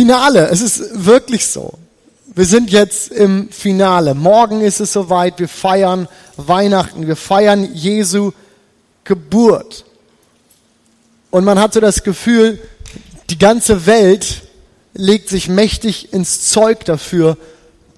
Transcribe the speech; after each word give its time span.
Finale, 0.00 0.48
es 0.48 0.62
ist 0.62 1.04
wirklich 1.04 1.46
so. 1.46 1.74
Wir 2.34 2.46
sind 2.46 2.70
jetzt 2.70 3.12
im 3.12 3.50
Finale. 3.50 4.14
Morgen 4.14 4.62
ist 4.62 4.80
es 4.80 4.94
soweit, 4.94 5.38
wir 5.38 5.46
feiern 5.46 6.08
Weihnachten, 6.38 7.06
wir 7.06 7.16
feiern 7.16 7.68
Jesu 7.74 8.32
Geburt. 9.04 9.84
Und 11.30 11.44
man 11.44 11.58
hat 11.58 11.74
so 11.74 11.80
das 11.80 12.02
Gefühl, 12.02 12.58
die 13.28 13.38
ganze 13.38 13.84
Welt 13.84 14.40
legt 14.94 15.28
sich 15.28 15.50
mächtig 15.50 16.14
ins 16.14 16.48
Zeug 16.48 16.86
dafür, 16.86 17.36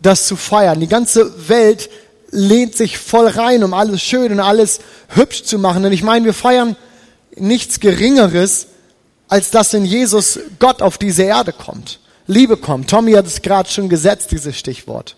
das 0.01 0.27
zu 0.27 0.35
feiern. 0.35 0.81
Die 0.81 0.89
ganze 0.89 1.49
Welt 1.49 1.89
lehnt 2.33 2.77
sich 2.77 2.99
voll 2.99 3.29
rein, 3.29 3.63
um 3.63 3.75
alles 3.75 4.03
schön 4.03 4.33
und 4.33 4.41
alles 4.41 4.81
hübsch 5.07 5.45
zu 5.45 5.57
machen. 5.57 5.85
Und 5.85 5.93
ich 5.93 6.03
meine, 6.03 6.25
wir 6.25 6.35
feiern 6.35 6.75
nichts 7.37 7.79
Geringeres, 7.79 8.67
als 9.33 9.51
dass 9.51 9.73
in 9.73 9.87
Jesus 9.87 10.39
Gott 10.59 10.83
auf 10.83 10.99
diese 10.99 11.23
Erde 11.23 11.55
kommt. 11.55 12.01
Liebe 12.27 12.59
kommt. 12.59 12.91
Tommy 12.91 13.13
hat 13.13 13.25
es 13.25 13.41
gerade 13.41 13.67
schon 13.71 13.89
gesetzt, 13.89 14.31
dieses 14.31 14.59
Stichwort. 14.59 15.17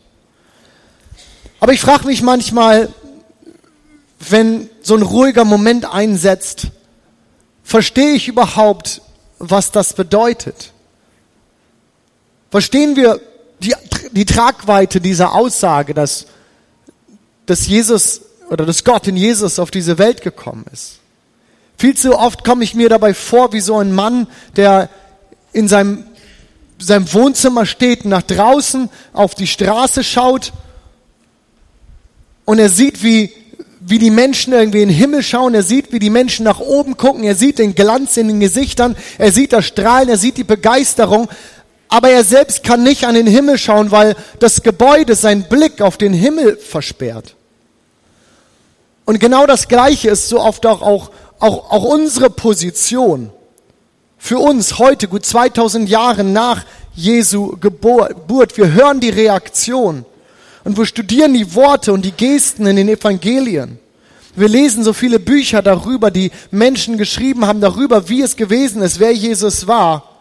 Aber 1.59 1.73
ich 1.73 1.80
frage 1.80 2.06
mich 2.06 2.23
manchmal, 2.23 2.91
wenn 4.20 4.70
so 4.83 4.95
ein 4.95 5.03
ruhiger 5.03 5.45
Moment 5.45 5.92
einsetzt, 5.92 6.69
verstehe 7.65 8.12
ich 8.12 8.29
überhaupt, 8.29 9.03
was 9.41 9.73
das 9.73 9.95
bedeutet? 9.95 10.70
Verstehen 12.53 12.95
wir 12.95 13.20
die, 13.59 13.75
die 14.12 14.27
Tragweite 14.27 15.01
dieser 15.01 15.33
Aussage, 15.33 15.92
dass, 15.92 16.27
dass 17.47 17.67
Jesus 17.67 18.20
oder 18.48 18.65
dass 18.65 18.84
Gott 18.84 19.09
in 19.09 19.17
Jesus 19.17 19.59
auf 19.59 19.73
diese 19.73 19.98
Welt 19.98 20.23
gekommen 20.23 20.67
ist? 20.73 21.01
Viel 21.77 21.96
zu 21.96 22.19
oft 22.19 22.45
komme 22.45 22.64
ich 22.64 22.74
mir 22.74 22.88
dabei 22.88 23.14
vor 23.14 23.52
wie 23.52 23.60
so 23.60 23.78
ein 23.78 23.92
Mann, 23.92 24.27
der 24.56 24.88
in 25.52 25.69
seinem, 25.69 26.05
seinem 26.78 27.12
Wohnzimmer 27.12 27.66
steht, 27.66 28.05
nach 28.05 28.23
draußen 28.23 28.88
auf 29.12 29.34
die 29.34 29.47
Straße 29.47 30.05
schaut 30.05 30.53
und 32.44 32.58
er 32.58 32.69
sieht, 32.69 33.03
wie, 33.03 33.33
wie 33.81 33.98
die 33.98 34.11
Menschen 34.11 34.53
irgendwie 34.53 34.83
in 34.83 34.89
den 34.89 34.97
Himmel 34.97 35.22
schauen, 35.22 35.55
er 35.55 35.62
sieht, 35.62 35.92
wie 35.92 35.98
die 35.98 36.11
Menschen 36.11 36.44
nach 36.44 36.61
oben 36.61 36.97
gucken, 36.97 37.25
er 37.25 37.34
sieht 37.34 37.58
den 37.58 37.75
Glanz 37.75 38.16
in 38.16 38.28
den 38.28 38.41
Gesichtern, 38.41 38.97
er 39.19 39.33
sieht 39.33 39.53
das 39.53 39.66
Strahlen, 39.66 40.09
er 40.09 40.19
sieht 40.19 40.36
die 40.36 40.44
Begeisterung, 40.44 41.28
aber 41.88 42.11
er 42.11 42.25
selbst 42.25 42.64
kann 42.64 42.83
nicht 42.83 43.05
an 43.05 43.14
den 43.14 43.27
Himmel 43.27 43.59
schauen, 43.59 43.91
weil 43.91 44.16
das 44.41 44.62
Gebäude 44.62 45.14
seinen 45.14 45.44
Blick 45.44 45.81
auf 45.81 45.97
den 45.97 46.12
Himmel 46.12 46.56
versperrt. 46.56 47.34
Und 49.05 49.20
genau 49.20 49.47
das 49.47 49.69
Gleiche 49.69 50.11
ist 50.11 50.28
so 50.28 50.41
oft 50.41 50.64
auch, 50.66 50.83
auch, 50.83 51.11
auch, 51.45 51.70
auch 51.70 51.84
unsere 51.84 52.31
Position. 52.31 53.31
Für 54.17 54.39
uns 54.39 54.78
heute, 54.78 55.09
gut 55.09 55.27
2000 55.27 55.89
Jahre 55.89 56.25
nach 56.25 56.64
Jesu 56.95 57.56
Geburt. 57.59 58.56
Wir 58.56 58.73
hören 58.73 59.00
die 59.00 59.11
Reaktion 59.11 60.06
und 60.65 60.78
wir 60.78 60.87
studieren 60.87 61.34
die 61.34 61.55
Worte 61.55 61.92
und 61.92 62.03
die 62.05 62.12
Gesten 62.12 62.67
in 62.67 62.77
den 62.77 62.89
Evangelien. 62.89 63.78
Wir 64.34 64.48
lesen 64.48 64.83
so 64.83 64.95
viele 64.95 65.19
Bücher 65.19 65.61
darüber, 65.61 66.11
die 66.11 66.33
Menschen 66.50 66.97
geschrieben 66.97 67.47
haben, 67.47 67.61
darüber, 67.61 68.09
wie 68.09 68.22
es 68.22 68.34
gewesen 68.37 68.81
ist, 68.81 68.98
wer 68.98 69.12
Jesus 69.12 69.67
war. 69.67 70.14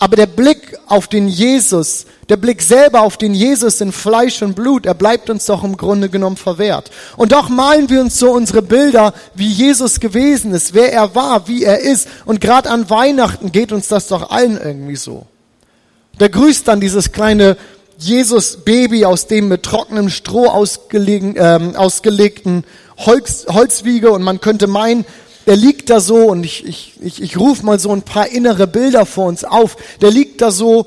Aber 0.00 0.14
der 0.14 0.26
Blick 0.26 0.78
auf 0.86 1.08
den 1.08 1.26
Jesus, 1.26 2.06
der 2.28 2.36
Blick 2.36 2.62
selber 2.62 3.00
auf 3.00 3.16
den 3.16 3.34
Jesus 3.34 3.80
in 3.80 3.90
Fleisch 3.90 4.40
und 4.42 4.54
Blut, 4.54 4.86
er 4.86 4.94
bleibt 4.94 5.28
uns 5.28 5.46
doch 5.46 5.64
im 5.64 5.76
Grunde 5.76 6.08
genommen 6.08 6.36
verwehrt. 6.36 6.90
Und 7.16 7.32
doch 7.32 7.48
malen 7.48 7.90
wir 7.90 8.00
uns 8.00 8.16
so 8.16 8.30
unsere 8.30 8.62
Bilder, 8.62 9.12
wie 9.34 9.48
Jesus 9.48 9.98
gewesen 9.98 10.54
ist, 10.54 10.72
wer 10.72 10.92
er 10.92 11.16
war, 11.16 11.48
wie 11.48 11.64
er 11.64 11.80
ist. 11.80 12.08
Und 12.26 12.40
gerade 12.40 12.70
an 12.70 12.88
Weihnachten 12.88 13.50
geht 13.50 13.72
uns 13.72 13.88
das 13.88 14.06
doch 14.06 14.30
allen 14.30 14.56
irgendwie 14.56 14.96
so. 14.96 15.26
Da 16.18 16.28
grüßt 16.28 16.68
dann 16.68 16.80
dieses 16.80 17.10
kleine 17.10 17.56
Jesus-Baby 17.98 19.04
aus 19.04 19.26
dem 19.26 19.48
mit 19.48 19.64
trockenem 19.64 20.10
Stroh 20.10 20.46
ausgelegen, 20.46 21.34
ähm, 21.36 21.74
ausgelegten 21.74 22.62
Holz, 22.98 23.46
Holzwiege 23.48 24.12
und 24.12 24.22
man 24.22 24.40
könnte 24.40 24.68
meinen, 24.68 25.04
der 25.48 25.56
liegt 25.56 25.88
da 25.88 25.98
so 25.98 26.26
und 26.26 26.44
ich, 26.44 26.66
ich, 26.66 26.92
ich, 27.00 27.22
ich 27.22 27.38
rufe 27.38 27.64
mal 27.64 27.78
so 27.78 27.90
ein 27.90 28.02
paar 28.02 28.28
innere 28.28 28.66
Bilder 28.66 29.06
vor 29.06 29.28
uns 29.28 29.44
auf. 29.44 29.78
Der 30.02 30.10
liegt 30.10 30.42
da 30.42 30.50
so 30.50 30.86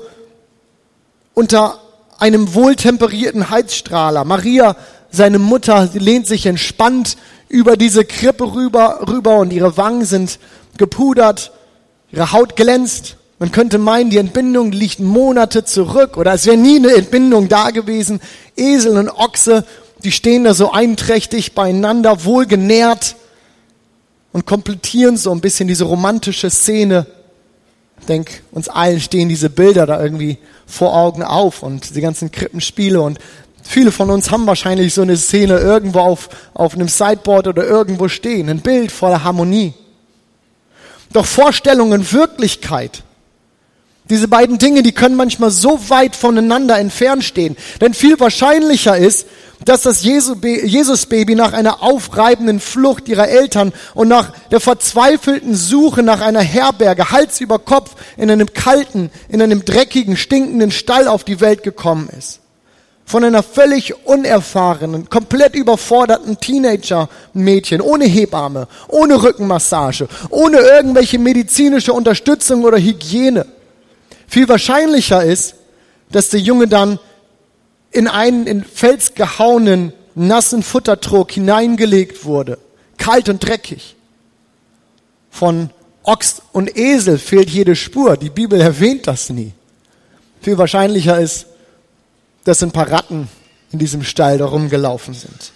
unter 1.34 1.80
einem 2.20 2.54
wohltemperierten 2.54 3.50
Heizstrahler. 3.50 4.24
Maria, 4.24 4.76
seine 5.10 5.40
Mutter, 5.40 5.90
lehnt 5.94 6.28
sich 6.28 6.46
entspannt 6.46 7.16
über 7.48 7.76
diese 7.76 8.04
Krippe 8.04 8.54
rüber, 8.54 9.00
rüber 9.08 9.38
und 9.38 9.52
ihre 9.52 9.76
Wangen 9.76 10.04
sind 10.04 10.38
gepudert, 10.78 11.50
ihre 12.12 12.30
Haut 12.30 12.54
glänzt. 12.54 13.16
Man 13.40 13.50
könnte 13.50 13.78
meinen, 13.78 14.10
die 14.10 14.18
Entbindung 14.18 14.70
liegt 14.70 15.00
Monate 15.00 15.64
zurück 15.64 16.16
oder 16.16 16.34
es 16.34 16.46
wäre 16.46 16.56
nie 16.56 16.76
eine 16.76 16.94
Entbindung 16.94 17.48
da 17.48 17.70
gewesen. 17.70 18.20
Esel 18.54 18.96
und 18.96 19.10
Ochse, 19.10 19.64
die 20.04 20.12
stehen 20.12 20.44
da 20.44 20.54
so 20.54 20.70
einträchtig 20.70 21.56
beieinander, 21.56 22.24
wohlgenährt 22.24 23.16
und 24.32 24.46
komplettieren 24.46 25.16
so 25.16 25.30
ein 25.32 25.40
bisschen 25.40 25.68
diese 25.68 25.84
romantische 25.84 26.50
Szene. 26.50 27.06
Ich 28.00 28.06
denke, 28.06 28.32
uns 28.50 28.68
allen 28.68 29.00
stehen 29.00 29.28
diese 29.28 29.50
Bilder 29.50 29.86
da 29.86 30.02
irgendwie 30.02 30.38
vor 30.66 30.94
Augen 30.94 31.22
auf 31.22 31.62
und 31.62 31.94
die 31.94 32.00
ganzen 32.00 32.32
Krippenspiele 32.32 33.00
und 33.00 33.18
viele 33.62 33.92
von 33.92 34.10
uns 34.10 34.30
haben 34.30 34.46
wahrscheinlich 34.46 34.94
so 34.94 35.02
eine 35.02 35.16
Szene 35.16 35.58
irgendwo 35.58 36.00
auf, 36.00 36.28
auf 36.54 36.74
einem 36.74 36.88
Sideboard 36.88 37.46
oder 37.48 37.64
irgendwo 37.64 38.08
stehen. 38.08 38.48
Ein 38.48 38.60
Bild 38.60 38.90
voller 38.90 39.22
Harmonie. 39.22 39.74
Doch 41.12 41.26
Vorstellung 41.26 41.92
und 41.92 42.12
Wirklichkeit, 42.12 43.02
diese 44.12 44.28
beiden 44.28 44.58
Dinge, 44.58 44.82
die 44.82 44.92
können 44.92 45.16
manchmal 45.16 45.50
so 45.50 45.88
weit 45.88 46.16
voneinander 46.16 46.78
entfernt 46.78 47.24
stehen. 47.24 47.56
Denn 47.80 47.94
viel 47.94 48.20
wahrscheinlicher 48.20 48.94
ist, 48.94 49.26
dass 49.64 49.80
das 49.80 50.02
Jesus-Baby 50.02 51.34
nach 51.34 51.54
einer 51.54 51.82
aufreibenden 51.82 52.60
Flucht 52.60 53.08
ihrer 53.08 53.28
Eltern 53.28 53.72
und 53.94 54.08
nach 54.08 54.34
der 54.50 54.60
verzweifelten 54.60 55.54
Suche 55.54 56.02
nach 56.02 56.20
einer 56.20 56.42
Herberge 56.42 57.10
Hals 57.10 57.40
über 57.40 57.58
Kopf 57.58 57.92
in 58.18 58.30
einem 58.30 58.52
kalten, 58.52 59.10
in 59.30 59.40
einem 59.40 59.64
dreckigen, 59.64 60.18
stinkenden 60.18 60.72
Stall 60.72 61.08
auf 61.08 61.24
die 61.24 61.40
Welt 61.40 61.62
gekommen 61.62 62.10
ist. 62.18 62.40
Von 63.06 63.24
einer 63.24 63.42
völlig 63.42 63.94
unerfahrenen, 64.04 65.08
komplett 65.08 65.54
überforderten 65.54 66.38
Teenager-Mädchen, 66.38 67.80
ohne 67.80 68.04
Hebamme, 68.04 68.68
ohne 68.88 69.22
Rückenmassage, 69.22 70.06
ohne 70.28 70.58
irgendwelche 70.58 71.18
medizinische 71.18 71.94
Unterstützung 71.94 72.64
oder 72.64 72.76
Hygiene. 72.76 73.46
Viel 74.32 74.48
wahrscheinlicher 74.48 75.22
ist, 75.22 75.56
dass 76.10 76.30
der 76.30 76.40
Junge 76.40 76.66
dann 76.66 76.98
in 77.90 78.08
einen 78.08 78.46
in 78.46 78.64
Fels 78.64 79.12
gehauenen, 79.12 79.92
nassen 80.14 80.62
Futtertrog 80.62 81.30
hineingelegt 81.30 82.24
wurde. 82.24 82.56
Kalt 82.96 83.28
und 83.28 83.46
dreckig. 83.46 83.94
Von 85.30 85.68
Ochs 86.02 86.40
und 86.52 86.78
Esel 86.78 87.18
fehlt 87.18 87.50
jede 87.50 87.76
Spur. 87.76 88.16
Die 88.16 88.30
Bibel 88.30 88.58
erwähnt 88.58 89.06
das 89.06 89.28
nie. 89.28 89.52
Viel 90.40 90.56
wahrscheinlicher 90.56 91.20
ist, 91.20 91.44
dass 92.44 92.62
ein 92.62 92.72
paar 92.72 92.90
Ratten 92.90 93.28
in 93.70 93.78
diesem 93.78 94.02
Stall 94.02 94.38
da 94.38 94.46
rumgelaufen 94.46 95.12
sind. 95.12 95.52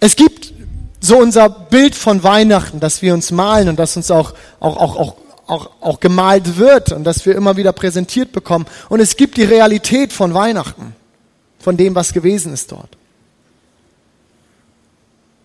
Es 0.00 0.16
gibt 0.16 0.54
so 1.00 1.18
unser 1.18 1.50
Bild 1.50 1.94
von 1.94 2.22
Weihnachten, 2.22 2.80
das 2.80 3.02
wir 3.02 3.12
uns 3.12 3.30
malen 3.30 3.68
und 3.68 3.78
das 3.78 3.94
uns 3.94 4.10
auch, 4.10 4.32
auch, 4.58 4.78
auch, 4.78 4.96
auch 4.96 5.25
auch, 5.46 5.70
auch 5.80 6.00
gemalt 6.00 6.58
wird 6.58 6.92
und 6.92 7.04
das 7.04 7.24
wir 7.26 7.34
immer 7.34 7.56
wieder 7.56 7.72
präsentiert 7.72 8.32
bekommen. 8.32 8.66
Und 8.88 9.00
es 9.00 9.16
gibt 9.16 9.36
die 9.36 9.44
Realität 9.44 10.12
von 10.12 10.34
Weihnachten, 10.34 10.94
von 11.58 11.76
dem, 11.76 11.94
was 11.94 12.12
gewesen 12.12 12.52
ist 12.52 12.72
dort. 12.72 12.96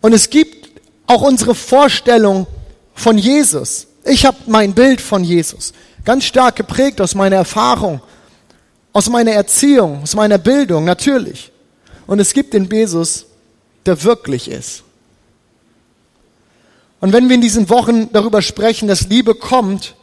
Und 0.02 0.14
es 0.14 0.30
gibt 0.30 0.70
auch 1.06 1.22
unsere 1.22 1.54
Vorstellung 1.54 2.48
von 2.96 3.18
Jesus. 3.18 3.88
Ich 4.04 4.26
habe 4.26 4.38
mein 4.48 4.74
Bild 4.74 5.00
von 5.00 5.24
Jesus 5.24 5.74
ganz 6.04 6.26
stark 6.26 6.56
geprägt 6.56 7.02
aus 7.02 7.16
meiner 7.16 7.38
Erfahrung, 7.38 8.02
aus 8.94 9.10
meiner 9.10 9.32
Erziehung, 9.32 10.04
aus 10.04 10.16
meiner 10.16 10.38
Bildung, 10.38 10.86
natürlich. 10.86 11.52
Und 12.08 12.20
es 12.20 12.34
gibt 12.34 12.54
den 12.54 12.70
Jesus, 12.70 13.26
der 13.86 14.04
wirklich 14.04 14.50
ist. 14.50 14.84
Und 17.00 17.14
wenn 17.14 17.30
wir 17.30 17.36
in 17.36 17.42
diesen 17.42 17.70
Wochen 17.70 18.12
darüber 18.12 18.42
sprechen, 18.42 18.88
dass 18.88 19.08
Liebe 19.08 19.34
kommt 19.34 19.96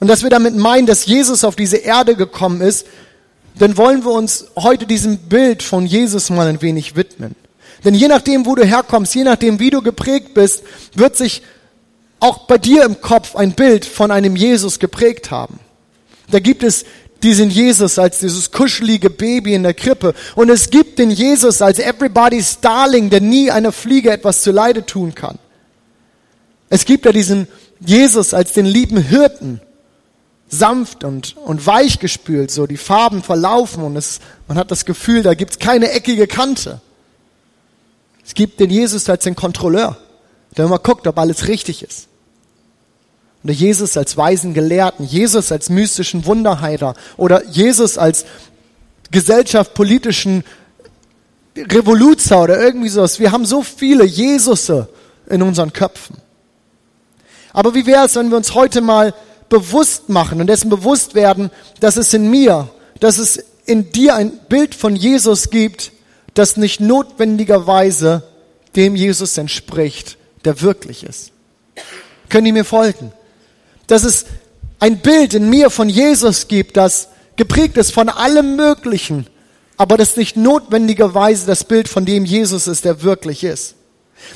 und 0.00 0.08
dass 0.08 0.22
wir 0.22 0.30
damit 0.30 0.56
meinen, 0.56 0.86
dass 0.86 1.06
Jesus 1.06 1.44
auf 1.44 1.56
diese 1.56 1.76
Erde 1.76 2.16
gekommen 2.16 2.62
ist, 2.62 2.86
dann 3.58 3.76
wollen 3.76 4.04
wir 4.04 4.12
uns 4.12 4.46
heute 4.56 4.86
diesem 4.86 5.18
Bild 5.18 5.62
von 5.62 5.86
Jesus 5.86 6.30
mal 6.30 6.48
ein 6.48 6.62
wenig 6.62 6.96
widmen. 6.96 7.36
Denn 7.84 7.94
je 7.94 8.08
nachdem, 8.08 8.46
wo 8.46 8.54
du 8.54 8.64
herkommst, 8.64 9.14
je 9.14 9.24
nachdem, 9.24 9.58
wie 9.58 9.70
du 9.70 9.82
geprägt 9.82 10.34
bist, 10.34 10.62
wird 10.94 11.16
sich 11.16 11.42
auch 12.18 12.46
bei 12.46 12.58
dir 12.58 12.84
im 12.84 13.00
Kopf 13.00 13.36
ein 13.36 13.52
Bild 13.52 13.84
von 13.84 14.10
einem 14.10 14.36
Jesus 14.36 14.78
geprägt 14.78 15.30
haben. 15.30 15.60
Da 16.30 16.38
gibt 16.38 16.62
es 16.62 16.84
diesen 17.22 17.50
Jesus 17.50 17.98
als 17.98 18.20
dieses 18.20 18.50
kuschelige 18.50 19.10
Baby 19.10 19.54
in 19.54 19.62
der 19.62 19.74
Krippe. 19.74 20.14
Und 20.34 20.48
es 20.48 20.70
gibt 20.70 20.98
den 20.98 21.10
Jesus 21.10 21.60
als 21.60 21.78
everybody's 21.78 22.60
darling, 22.60 23.10
der 23.10 23.20
nie 23.20 23.50
einer 23.50 23.72
Fliege 23.72 24.10
etwas 24.10 24.42
zu 24.42 24.52
Leide 24.52 24.86
tun 24.86 25.14
kann. 25.14 25.38
Es 26.70 26.84
gibt 26.84 27.04
ja 27.04 27.12
diesen 27.12 27.48
Jesus 27.80 28.32
als 28.32 28.52
den 28.52 28.66
lieben 28.66 29.02
Hirten, 29.02 29.60
sanft 30.50 31.04
und, 31.04 31.36
und 31.36 31.64
weich 31.64 32.00
gespült, 32.00 32.50
so 32.50 32.66
die 32.66 32.76
Farben 32.76 33.22
verlaufen 33.22 33.82
und 33.84 33.96
es, 33.96 34.20
man 34.48 34.58
hat 34.58 34.70
das 34.70 34.84
Gefühl, 34.84 35.22
da 35.22 35.34
gibt's 35.34 35.58
keine 35.58 35.90
eckige 35.92 36.26
Kante. 36.26 36.80
Es 38.24 38.34
gibt 38.34 38.60
den 38.60 38.70
Jesus 38.70 39.08
als 39.08 39.24
den 39.24 39.36
Kontrolleur, 39.36 39.96
der 40.56 40.66
immer 40.66 40.78
guckt, 40.78 41.06
ob 41.06 41.18
alles 41.18 41.48
richtig 41.48 41.82
ist. 41.82 42.08
Oder 43.42 43.54
Jesus 43.54 43.96
als 43.96 44.16
weisen 44.16 44.52
Gelehrten, 44.52 45.06
Jesus 45.06 45.50
als 45.50 45.70
mystischen 45.70 46.26
Wunderheiler 46.26 46.94
oder 47.16 47.44
Jesus 47.46 47.96
als 47.96 48.26
gesellschaftspolitischen 49.10 50.44
Revoluzer 51.56 52.42
oder 52.42 52.60
irgendwie 52.60 52.88
sowas. 52.88 53.18
Wir 53.18 53.32
haben 53.32 53.46
so 53.46 53.62
viele 53.62 54.04
Jesusse 54.04 54.88
in 55.28 55.42
unseren 55.42 55.72
Köpfen. 55.72 56.16
Aber 57.52 57.74
wie 57.74 57.86
wäre 57.86 58.06
es, 58.06 58.14
wenn 58.14 58.30
wir 58.30 58.36
uns 58.36 58.54
heute 58.54 58.80
mal 58.80 59.14
bewusst 59.50 60.08
machen 60.08 60.40
und 60.40 60.46
dessen 60.46 60.70
bewusst 60.70 61.14
werden, 61.14 61.50
dass 61.80 61.96
es 61.98 62.14
in 62.14 62.30
mir, 62.30 62.70
dass 63.00 63.18
es 63.18 63.44
in 63.66 63.92
dir 63.92 64.14
ein 64.14 64.32
Bild 64.48 64.74
von 64.74 64.96
Jesus 64.96 65.50
gibt, 65.50 65.92
das 66.34 66.56
nicht 66.56 66.80
notwendigerweise 66.80 68.22
dem 68.76 68.96
Jesus 68.96 69.36
entspricht, 69.36 70.16
der 70.44 70.62
wirklich 70.62 71.04
ist. 71.04 71.32
Können 72.28 72.46
die 72.46 72.52
mir 72.52 72.64
folgen? 72.64 73.12
Dass 73.86 74.04
es 74.04 74.24
ein 74.78 75.00
Bild 75.00 75.34
in 75.34 75.50
mir 75.50 75.68
von 75.68 75.88
Jesus 75.88 76.48
gibt, 76.48 76.76
das 76.76 77.08
geprägt 77.36 77.76
ist 77.76 77.92
von 77.92 78.08
allem 78.08 78.56
Möglichen, 78.56 79.26
aber 79.76 79.96
das 79.96 80.16
nicht 80.16 80.36
notwendigerweise 80.36 81.46
das 81.46 81.64
Bild 81.64 81.88
von 81.88 82.04
dem 82.04 82.24
Jesus 82.24 82.66
ist, 82.66 82.84
der 82.84 83.02
wirklich 83.02 83.44
ist. 83.44 83.74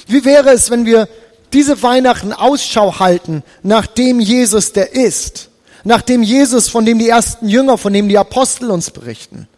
Wie 0.06 0.24
wäre 0.24 0.50
es, 0.50 0.70
wenn 0.70 0.86
wir 0.86 1.08
diese 1.54 1.82
Weihnachten 1.82 2.32
Ausschau 2.32 2.98
halten 2.98 3.42
nach 3.62 3.86
dem 3.86 4.20
Jesus, 4.20 4.72
der 4.72 4.92
ist, 4.92 5.48
nach 5.84 6.02
dem 6.02 6.22
Jesus, 6.22 6.68
von 6.68 6.84
dem 6.84 6.98
die 6.98 7.08
ersten 7.08 7.48
Jünger, 7.48 7.78
von 7.78 7.92
dem 7.92 8.08
die 8.08 8.18
Apostel 8.18 8.70
uns 8.70 8.90
berichten. 8.90 9.48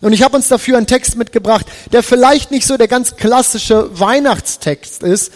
Und 0.00 0.12
ich 0.12 0.22
habe 0.22 0.36
uns 0.36 0.48
dafür 0.48 0.76
einen 0.76 0.86
Text 0.86 1.16
mitgebracht, 1.16 1.66
der 1.92 2.02
vielleicht 2.02 2.50
nicht 2.50 2.66
so 2.66 2.76
der 2.76 2.88
ganz 2.88 3.16
klassische 3.16 3.98
Weihnachtstext 3.98 5.02
ist, 5.02 5.32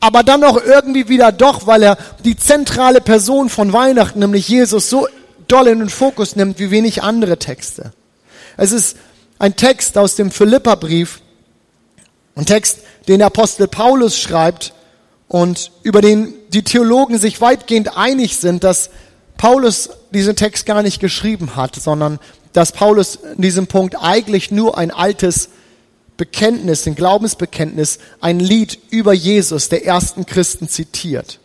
aber 0.00 0.22
dann 0.22 0.44
auch 0.44 0.62
irgendwie 0.62 1.08
wieder 1.08 1.32
doch, 1.32 1.66
weil 1.66 1.82
er 1.82 1.98
die 2.24 2.36
zentrale 2.36 3.00
Person 3.00 3.48
von 3.48 3.72
Weihnachten, 3.72 4.20
nämlich 4.20 4.48
Jesus, 4.48 4.88
so 4.88 5.08
doll 5.48 5.66
in 5.68 5.80
den 5.80 5.90
Fokus 5.90 6.36
nimmt 6.36 6.58
wie 6.58 6.70
wenig 6.70 7.02
andere 7.02 7.38
Texte. 7.38 7.92
Es 8.56 8.72
ist 8.72 8.96
ein 9.38 9.56
Text 9.56 9.98
aus 9.98 10.14
dem 10.14 10.30
Philipperbrief, 10.30 11.20
ein 12.36 12.46
Text, 12.46 12.78
den 13.08 13.18
der 13.18 13.26
Apostel 13.26 13.66
Paulus 13.66 14.18
schreibt 14.18 14.72
und 15.28 15.70
über 15.82 16.00
den 16.00 16.34
die 16.48 16.64
Theologen 16.64 17.18
sich 17.18 17.40
weitgehend 17.40 17.96
einig 17.96 18.38
sind, 18.38 18.64
dass 18.64 18.90
Paulus 19.36 19.90
diesen 20.10 20.34
Text 20.34 20.66
gar 20.66 20.82
nicht 20.82 21.00
geschrieben 21.00 21.54
hat, 21.54 21.76
sondern 21.76 22.18
dass 22.52 22.72
Paulus 22.72 23.16
in 23.36 23.42
diesem 23.42 23.66
Punkt 23.66 23.96
eigentlich 24.00 24.50
nur 24.50 24.78
ein 24.78 24.90
altes 24.90 25.50
Bekenntnis, 26.16 26.86
ein 26.86 26.96
Glaubensbekenntnis, 26.96 27.98
ein 28.20 28.40
Lied 28.40 28.78
über 28.90 29.12
Jesus 29.12 29.68
der 29.68 29.86
ersten 29.86 30.26
Christen 30.26 30.68
zitiert. 30.68 31.38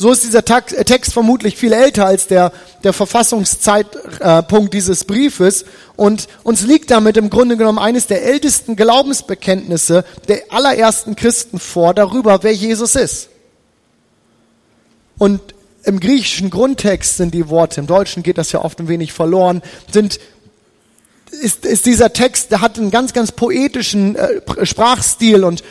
So 0.00 0.12
ist 0.12 0.22
dieser 0.22 0.38
äh, 0.38 0.84
Text 0.84 1.12
vermutlich 1.12 1.56
viel 1.56 1.72
älter 1.72 2.06
als 2.06 2.28
der, 2.28 2.52
der 2.84 2.92
Verfassungszeitpunkt 2.92 4.72
dieses 4.72 5.04
Briefes 5.04 5.64
und 5.96 6.28
uns 6.44 6.62
liegt 6.62 6.92
damit 6.92 7.16
im 7.16 7.30
Grunde 7.30 7.56
genommen 7.56 7.80
eines 7.80 8.06
der 8.06 8.22
ältesten 8.22 8.76
Glaubensbekenntnisse 8.76 10.04
der 10.28 10.42
allerersten 10.50 11.16
Christen 11.16 11.58
vor 11.58 11.94
darüber, 11.94 12.44
wer 12.44 12.54
Jesus 12.54 12.94
ist. 12.94 13.28
Und 15.18 15.40
im 15.82 15.98
griechischen 15.98 16.50
Grundtext 16.50 17.16
sind 17.16 17.34
die 17.34 17.48
Worte, 17.48 17.80
im 17.80 17.88
Deutschen 17.88 18.22
geht 18.22 18.38
das 18.38 18.52
ja 18.52 18.64
oft 18.64 18.78
ein 18.78 18.86
wenig 18.86 19.12
verloren, 19.12 19.62
sind 19.92 20.20
ist, 21.30 21.66
ist 21.66 21.86
dieser 21.86 22.12
Text, 22.12 22.52
der 22.52 22.60
hat 22.62 22.78
einen 22.78 22.90
ganz, 22.90 23.12
ganz 23.12 23.32
poetischen 23.32 24.16
äh, 24.16 24.64
Sprachstil 24.64 25.44
und 25.44 25.62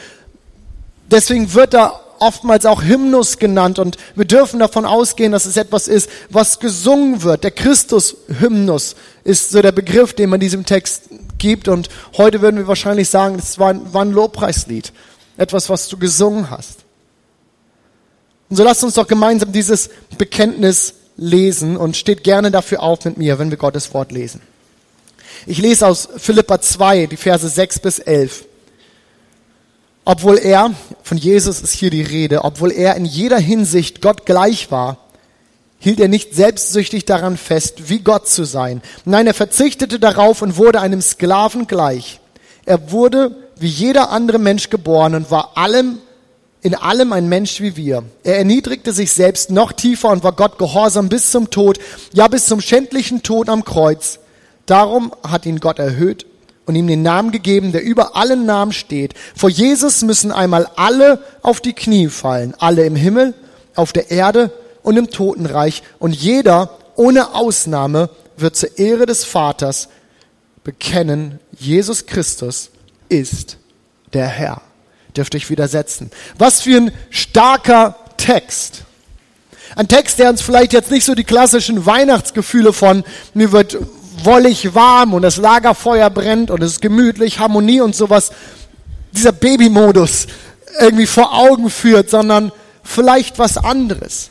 deswegen 1.10 1.54
wird 1.54 1.74
er 1.74 2.02
oftmals 2.20 2.66
auch 2.66 2.84
Hymnus 2.84 3.38
genannt 3.38 3.80
und 3.80 3.98
wir 4.16 4.26
dürfen 4.26 4.60
davon 4.60 4.86
ausgehen, 4.86 5.32
dass 5.32 5.46
es 5.46 5.58
etwas 5.58 5.88
ist, 5.88 6.10
was 6.30 6.60
gesungen 6.60 7.24
wird. 7.24 7.44
Der 7.44 7.52
Christus-Hymnus 7.52 8.96
ist 9.24 9.52
so 9.52 9.62
der 9.62 9.72
Begriff, 9.72 10.14
den 10.14 10.30
man 10.30 10.40
diesem 10.40 10.66
Text 10.66 11.04
gibt 11.38 11.68
und 11.68 11.90
heute 12.18 12.42
würden 12.42 12.58
wir 12.58 12.68
wahrscheinlich 12.68 13.10
sagen, 13.10 13.36
es 13.38 13.60
war, 13.60 13.94
war 13.94 14.04
ein 14.04 14.12
Lobpreislied. 14.12 14.92
Etwas, 15.38 15.70
was 15.70 15.88
du 15.88 15.98
gesungen 15.98 16.50
hast. 16.50 16.80
Und 18.50 18.56
so 18.56 18.64
lasst 18.64 18.84
uns 18.84 18.96
doch 18.96 19.08
gemeinsam 19.08 19.52
dieses 19.52 19.90
Bekenntnis 20.18 20.94
lesen 21.18 21.78
und 21.78 21.98
steht 21.98 22.24
gerne 22.24 22.52
dafür 22.52 22.82
auf 22.82 23.04
mit 23.06 23.18
mir, 23.18 23.40
wenn 23.40 23.52
wir 23.52 23.58
Gottes 23.58 23.94
Wort 23.94 24.12
lesen. 24.12 24.42
Ich 25.46 25.60
lese 25.60 25.88
aus 25.88 26.08
Philippa 26.18 26.62
2, 26.62 27.08
die 27.08 27.18
Verse 27.18 27.48
6 27.48 27.80
bis 27.80 28.00
11. 28.00 28.47
Obwohl 30.10 30.38
er, 30.38 30.74
von 31.04 31.18
Jesus 31.18 31.60
ist 31.60 31.74
hier 31.74 31.90
die 31.90 32.02
Rede, 32.02 32.46
obwohl 32.46 32.72
er 32.72 32.96
in 32.96 33.04
jeder 33.04 33.38
Hinsicht 33.38 34.02
Gott 34.02 34.26
gleich 34.26 34.72
war, 34.72 35.00
hielt 35.80 36.00
er 36.00 36.08
nicht 36.08 36.34
selbstsüchtig 36.34 37.04
daran 37.04 37.36
fest, 37.36 37.90
wie 37.90 38.00
Gott 38.00 38.26
zu 38.26 38.46
sein. 38.46 38.82
Nein, 39.04 39.28
er 39.28 39.34
verzichtete 39.34 40.00
darauf 40.00 40.42
und 40.42 40.56
wurde 40.56 40.80
einem 40.80 41.02
Sklaven 41.02 41.68
gleich. 41.68 42.22
Er 42.66 42.94
wurde 42.94 43.36
wie 43.60 43.68
jeder 43.68 44.10
andere 44.10 44.40
Mensch 44.40 44.70
geboren 44.70 45.14
und 45.14 45.30
war 45.30 45.58
allem, 45.58 45.98
in 46.62 46.74
allem 46.74 47.12
ein 47.12 47.28
Mensch 47.28 47.60
wie 47.60 47.76
wir. 47.76 48.04
Er 48.24 48.38
erniedrigte 48.38 48.94
sich 48.94 49.12
selbst 49.12 49.52
noch 49.52 49.74
tiefer 49.74 50.08
und 50.08 50.24
war 50.24 50.32
Gott 50.32 50.58
gehorsam 50.58 51.10
bis 51.10 51.32
zum 51.32 51.50
Tod, 51.50 51.80
ja 52.14 52.30
bis 52.30 52.46
zum 52.46 52.62
schändlichen 52.62 53.24
Tod 53.24 53.50
am 53.50 53.66
Kreuz. 53.66 54.20
Darum 54.68 55.12
hat 55.22 55.46
ihn 55.46 55.60
Gott 55.60 55.80
erhöht 55.80 56.26
und 56.68 56.76
ihm 56.76 56.86
den 56.86 57.02
Namen 57.02 57.32
gegeben, 57.32 57.72
der 57.72 57.82
über 57.82 58.16
allen 58.16 58.46
Namen 58.46 58.74
steht. 58.74 59.14
Vor 59.36 59.50
Jesus 59.50 60.04
müssen 60.04 60.32
einmal 60.32 60.70
alle 60.76 61.24
auf 61.42 61.62
die 61.62 61.74
Knie 61.74 62.10
fallen, 62.10 62.54
alle 62.60 62.86
im 62.86 62.96
Himmel, 62.96 63.34
auf 63.74 63.94
der 63.94 64.12
Erde 64.12 64.52
und 64.84 64.98
im 64.98 65.10
Totenreich. 65.10 65.82
Und 65.98 66.14
jeder, 66.14 66.78
ohne 66.96 67.34
Ausnahme, 67.34 68.10
wird 68.36 68.58
zur 68.58 68.78
Ehre 68.78 69.06
des 69.06 69.24
Vaters 69.24 69.88
bekennen, 70.66 71.40
Jesus 71.58 72.06
Christus 72.06 72.70
ist 73.08 73.58
der 74.12 74.28
Herr. 74.28 74.62
Dürft 75.16 75.36
euch 75.36 75.50
widersetzen. 75.50 76.12
Was 76.38 76.62
für 76.62 76.76
ein 76.76 76.92
starker 77.10 77.96
Text. 78.18 78.84
Ein 79.78 79.88
Text, 79.88 80.20
der 80.20 80.30
uns 80.30 80.42
vielleicht 80.42 80.74
jetzt 80.74 80.92
nicht 80.92 81.06
so 81.06 81.16
die 81.16 81.24
klassischen 81.24 81.86
Weihnachtsgefühle 81.86 82.74
von 82.74 83.06
mir 83.34 83.54
wird 83.54 83.78
wollig 84.24 84.74
warm 84.74 85.14
und 85.14 85.22
das 85.22 85.38
Lagerfeuer 85.38 86.10
brennt 86.10 86.52
und 86.52 86.62
es 86.64 86.74
ist 86.74 86.82
gemütlich, 86.82 87.40
Harmonie 87.40 87.82
und 87.82 87.96
sowas, 87.96 88.32
dieser 89.12 89.32
Babymodus 89.32 90.28
irgendwie 90.80 91.08
vor 91.08 91.34
Augen 91.34 91.70
führt, 91.70 92.10
sondern 92.10 92.52
vielleicht 92.84 93.40
was 93.40 93.58
anderes. 93.58 94.30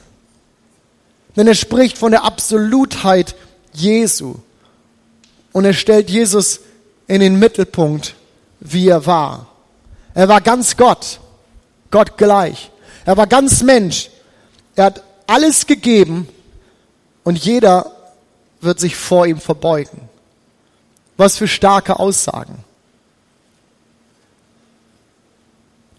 Denn 1.37 1.47
er 1.47 1.55
spricht 1.55 1.99
von 1.99 2.13
der 2.13 2.25
Absolutheit 2.25 3.35
Jesu. 3.73 4.37
Und 5.53 5.65
er 5.65 5.75
stellt 5.75 6.11
Jesus 6.11 6.61
in 7.07 7.21
den 7.21 7.39
Mittelpunkt, 7.39 8.15
wie 8.61 8.89
er 8.89 9.07
war. 9.07 9.47
Er 10.15 10.29
war 10.29 10.41
ganz 10.41 10.77
Gott, 10.77 11.21
Gott 11.91 12.17
gleich. 12.17 12.71
Er 13.05 13.17
war 13.17 13.27
ganz 13.27 13.63
Mensch. 13.63 14.11
Er 14.75 14.87
hat 14.87 15.03
alles 15.27 15.67
gegeben 15.67 16.29
und 17.25 17.39
jeder 17.39 17.96
wird 18.61 18.81
sich 18.81 18.97
vor 18.97 19.27
ihm 19.27 19.39
verbeugen. 19.39 20.09
Was 21.17 21.37
für 21.37 21.49
starke 21.49 21.99
Aussagen. 21.99 22.65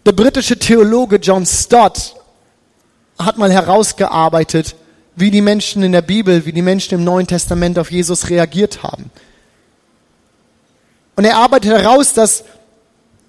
Der 0.06 0.12
britische 0.12 0.58
Theologe 0.58 1.16
John 1.16 1.44
Stott 1.44 2.14
hat 3.18 3.36
mal 3.36 3.52
herausgearbeitet, 3.52 4.74
wie 5.16 5.30
die 5.30 5.40
Menschen 5.40 5.82
in 5.82 5.92
der 5.92 6.02
Bibel, 6.02 6.46
wie 6.46 6.52
die 6.52 6.62
Menschen 6.62 6.94
im 6.94 7.04
Neuen 7.04 7.26
Testament 7.26 7.78
auf 7.78 7.90
Jesus 7.90 8.30
reagiert 8.30 8.82
haben. 8.82 9.10
Und 11.16 11.24
er 11.24 11.36
arbeitet 11.36 11.72
heraus, 11.72 12.14
dass 12.14 12.44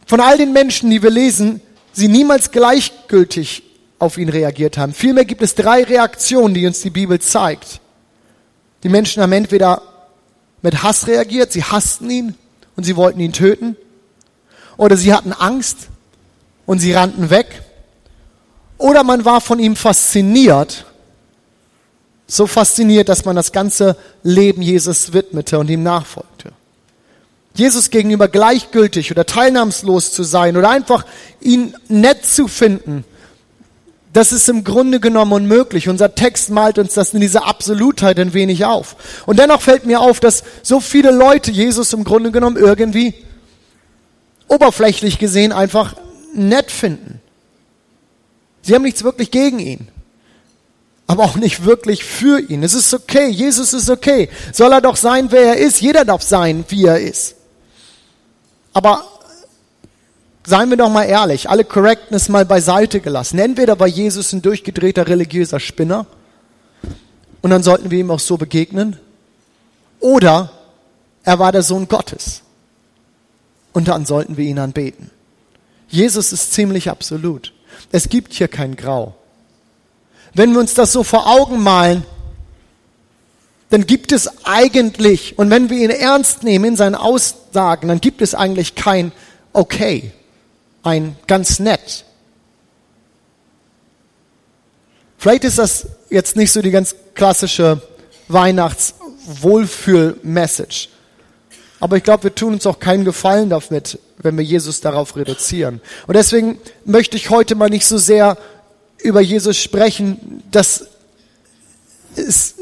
von 0.05 0.21
all 0.21 0.37
den 0.37 0.53
Menschen, 0.53 0.91
die 0.91 1.01
wir 1.01 1.09
lesen, 1.09 1.61
sie 1.91 2.07
niemals 2.07 2.51
gleichgültig 2.51 3.63
auf 3.97 4.17
ihn 4.17 4.29
reagiert 4.29 4.77
haben. 4.77 4.93
Vielmehr 4.93 5.25
gibt 5.25 5.41
es 5.41 5.55
drei 5.55 5.83
Reaktionen, 5.83 6.53
die 6.53 6.65
uns 6.65 6.81
die 6.81 6.91
Bibel 6.91 7.19
zeigt. 7.19 7.81
Die 8.83 8.89
Menschen 8.89 9.21
haben 9.21 9.33
entweder 9.33 9.81
mit 10.61 10.83
Hass 10.83 11.07
reagiert, 11.07 11.51
sie 11.51 11.63
hassten 11.63 12.09
ihn 12.09 12.35
und 12.75 12.83
sie 12.83 12.95
wollten 12.95 13.19
ihn 13.19 13.33
töten, 13.33 13.75
oder 14.77 14.95
sie 14.95 15.13
hatten 15.13 15.33
Angst 15.33 15.89
und 16.65 16.79
sie 16.79 16.93
rannten 16.93 17.29
weg, 17.29 17.63
oder 18.77 19.03
man 19.03 19.25
war 19.25 19.41
von 19.41 19.59
ihm 19.59 19.75
fasziniert, 19.75 20.85
so 22.27 22.47
fasziniert, 22.47 23.09
dass 23.09 23.25
man 23.25 23.35
das 23.35 23.51
ganze 23.51 23.97
Leben 24.23 24.61
Jesus 24.61 25.13
widmete 25.13 25.59
und 25.59 25.69
ihm 25.69 25.83
nachfolgte. 25.83 26.53
Jesus 27.55 27.89
gegenüber 27.89 28.27
gleichgültig 28.27 29.11
oder 29.11 29.25
teilnahmslos 29.25 30.13
zu 30.13 30.23
sein 30.23 30.55
oder 30.55 30.69
einfach 30.69 31.05
ihn 31.41 31.75
nett 31.89 32.25
zu 32.25 32.47
finden, 32.47 33.03
Das 34.11 34.31
ist 34.31 34.49
im 34.49 34.63
Grunde 34.63 34.99
genommen 34.99 35.33
unmöglich. 35.33 35.87
Unser 35.87 36.15
Text 36.15 36.49
malt 36.49 36.79
uns 36.79 36.95
das 36.95 37.13
in 37.13 37.21
dieser 37.21 37.45
Absolutheit 37.45 38.19
ein 38.19 38.33
wenig 38.33 38.65
auf. 38.65 38.95
Und 39.27 39.37
dennoch 39.37 39.61
fällt 39.61 39.85
mir 39.85 40.01
auf, 40.01 40.19
dass 40.19 40.43
so 40.63 40.79
viele 40.79 41.11
Leute 41.11 41.51
Jesus 41.51 41.93
im 41.93 42.03
Grunde 42.03 42.31
genommen 42.31 42.57
irgendwie 42.57 43.13
oberflächlich 44.47 45.19
gesehen 45.19 45.51
einfach 45.51 45.93
nett 46.33 46.71
finden. 46.71 47.21
Sie 48.63 48.73
haben 48.73 48.81
nichts 48.81 49.03
wirklich 49.03 49.29
gegen 49.29 49.59
ihn, 49.59 49.87
aber 51.05 51.23
auch 51.23 51.35
nicht 51.35 51.65
wirklich 51.65 52.03
für 52.03 52.39
ihn. 52.39 52.63
Es 52.63 52.73
ist 52.73 52.93
okay, 52.93 53.29
Jesus 53.29 53.73
ist 53.73 53.89
okay. 53.89 54.29
Soll 54.51 54.73
er 54.73 54.81
doch 54.81 54.95
sein, 54.95 55.31
wer 55.31 55.55
er 55.55 55.57
ist. 55.57 55.81
Jeder 55.81 56.03
darf 56.03 56.23
sein, 56.23 56.65
wie 56.67 56.85
er 56.85 56.99
ist. 56.99 57.35
Aber 58.73 59.18
seien 60.45 60.69
wir 60.69 60.77
doch 60.77 60.89
mal 60.89 61.03
ehrlich, 61.03 61.49
alle 61.49 61.63
Correctness 61.63 62.29
mal 62.29 62.45
beiseite 62.45 62.99
gelassen. 62.99 63.39
Entweder 63.39 63.79
war 63.79 63.87
Jesus 63.87 64.33
ein 64.33 64.41
durchgedrehter 64.41 65.07
religiöser 65.07 65.59
Spinner 65.59 66.05
und 67.41 67.49
dann 67.49 67.63
sollten 67.63 67.91
wir 67.91 67.99
ihm 67.99 68.11
auch 68.11 68.19
so 68.19 68.37
begegnen, 68.37 68.97
oder 69.99 70.51
er 71.23 71.39
war 71.39 71.51
der 71.51 71.63
Sohn 71.63 71.87
Gottes 71.87 72.41
und 73.73 73.87
dann 73.87 74.05
sollten 74.05 74.37
wir 74.37 74.45
ihn 74.45 74.59
anbeten. 74.59 75.11
Jesus 75.89 76.31
ist 76.31 76.53
ziemlich 76.53 76.89
absolut. 76.89 77.53
Es 77.91 78.09
gibt 78.09 78.33
hier 78.33 78.47
kein 78.47 78.75
Grau. 78.75 79.15
Wenn 80.33 80.53
wir 80.53 80.59
uns 80.59 80.73
das 80.73 80.91
so 80.91 81.03
vor 81.03 81.27
Augen 81.27 81.61
malen, 81.61 82.03
dann 83.69 83.85
gibt 83.85 84.11
es 84.11 84.45
eigentlich, 84.45 85.37
und 85.37 85.49
wenn 85.49 85.69
wir 85.69 85.77
ihn 85.77 85.89
ernst 85.89 86.43
nehmen 86.43 86.65
in 86.65 86.75
seinen 86.75 86.95
Aussagen, 86.95 87.87
dann 87.87 88.01
gibt 88.01 88.21
es 88.21 88.33
eigentlich 88.33 88.75
kein 88.75 89.11
Okay, 89.51 90.11
ein 90.89 91.15
ganz 91.27 91.59
nett. 91.59 92.05
Vielleicht 95.17 95.43
ist 95.43 95.57
das 95.57 95.87
jetzt 96.09 96.35
nicht 96.35 96.51
so 96.51 96.61
die 96.61 96.71
ganz 96.71 96.95
klassische 97.13 97.81
Weihnachts-Wohlfühl-Message. 98.29 100.89
Aber 101.79 101.97
ich 101.97 102.03
glaube, 102.03 102.23
wir 102.23 102.35
tun 102.35 102.53
uns 102.53 102.65
auch 102.65 102.79
keinen 102.79 103.05
Gefallen 103.05 103.49
damit, 103.49 103.99
wenn 104.17 104.37
wir 104.37 104.43
Jesus 104.43 104.81
darauf 104.81 105.15
reduzieren. 105.15 105.81
Und 106.07 106.15
deswegen 106.15 106.59
möchte 106.85 107.17
ich 107.17 107.29
heute 107.29 107.55
mal 107.55 107.69
nicht 107.69 107.85
so 107.85 107.97
sehr 107.97 108.37
über 108.97 109.21
Jesus 109.21 109.57
sprechen, 109.57 110.43
dass 110.51 110.87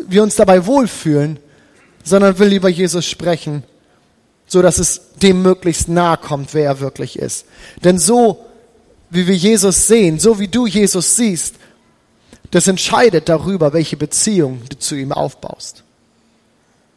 wir 0.08 0.24
uns 0.24 0.36
dabei 0.36 0.66
wohlfühlen, 0.66 1.40
sondern 2.04 2.40
will 2.40 2.54
über 2.54 2.70
Jesus 2.70 3.08
sprechen, 3.08 3.64
so 4.46 4.62
dass 4.62 4.78
es 4.78 5.02
dem 5.22 5.42
möglichst 5.42 5.90
nahe 5.90 6.18
kommt, 6.18 6.54
wer 6.54 6.66
er 6.66 6.80
wirklich 6.80 7.20
ist. 7.20 7.46
Denn 7.84 7.98
so, 7.98 8.46
wie 9.10 9.28
wir 9.28 9.36
Jesus 9.36 9.88
sehen, 9.88 10.20
so 10.20 10.40
wie 10.40 10.48
du 10.48 10.68
Jesus 10.68 11.16
siehst, 11.16 11.56
das 12.52 12.68
entscheidet 12.68 13.30
darüber, 13.30 13.74
welche 13.74 13.98
Beziehung 13.98 14.62
du 14.70 14.78
zu 14.78 14.96
ihm 14.96 15.12
aufbaust. 15.12 15.84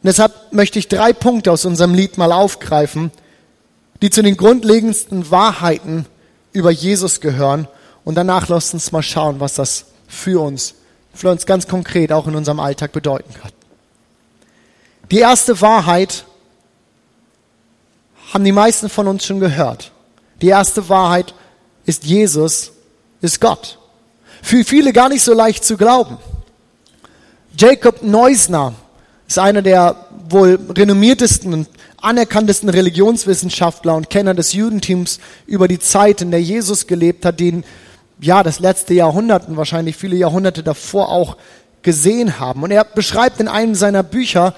Und 0.01 0.07
deshalb 0.07 0.33
möchte 0.51 0.79
ich 0.79 0.87
drei 0.87 1.13
Punkte 1.13 1.51
aus 1.51 1.65
unserem 1.65 1.93
Lied 1.93 2.17
mal 2.17 2.31
aufgreifen, 2.31 3.11
die 4.01 4.09
zu 4.09 4.23
den 4.23 4.37
grundlegendsten 4.37 5.29
Wahrheiten 5.29 6.05
über 6.53 6.71
Jesus 6.71 7.21
gehören. 7.21 7.67
Und 8.03 8.15
danach 8.15 8.47
lasst 8.47 8.73
uns 8.73 8.91
mal 8.91 9.03
schauen, 9.03 9.39
was 9.39 9.55
das 9.55 9.85
für 10.07 10.41
uns, 10.41 10.73
für 11.13 11.29
uns 11.29 11.45
ganz 11.45 11.67
konkret 11.67 12.11
auch 12.11 12.27
in 12.27 12.35
unserem 12.35 12.59
Alltag 12.59 12.93
bedeuten 12.93 13.33
kann. 13.39 13.51
Die 15.11 15.19
erste 15.19 15.59
Wahrheit 15.61 16.25
haben 18.33 18.43
die 18.45 18.51
meisten 18.51 18.89
von 18.89 19.07
uns 19.07 19.25
schon 19.25 19.39
gehört. 19.39 19.91
Die 20.41 20.47
erste 20.47 20.87
Wahrheit 20.89 21.33
ist 21.85 22.05
Jesus 22.05 22.71
ist 23.21 23.39
Gott. 23.39 23.77
Für 24.41 24.63
viele 24.63 24.93
gar 24.93 25.09
nicht 25.09 25.23
so 25.23 25.33
leicht 25.33 25.63
zu 25.63 25.77
glauben. 25.77 26.17
Jacob 27.57 28.01
Neusner 28.01 28.73
ist 29.27 29.37
einer 29.37 29.61
der 29.61 29.95
wohl 30.29 30.57
renommiertesten 30.69 31.53
und 31.53 31.67
anerkanntesten 32.01 32.69
Religionswissenschaftler 32.69 33.95
und 33.95 34.09
Kenner 34.09 34.33
des 34.33 34.53
Judentums 34.53 35.19
über 35.45 35.67
die 35.67 35.77
Zeit, 35.77 36.21
in 36.21 36.31
der 36.31 36.41
Jesus 36.41 36.87
gelebt 36.87 37.25
hat, 37.25 37.39
den 37.39 37.63
ja 38.19 38.41
das 38.41 38.59
letzte 38.59 38.93
Jahrhundert 38.93 39.47
und 39.47 39.57
wahrscheinlich 39.57 39.97
viele 39.97 40.15
Jahrhunderte 40.15 40.63
davor 40.63 41.09
auch 41.09 41.37
gesehen 41.81 42.39
haben. 42.39 42.63
Und 42.63 42.71
er 42.71 42.85
beschreibt 42.85 43.39
in 43.39 43.47
einem 43.47 43.75
seiner 43.75 44.03
Bücher, 44.03 44.55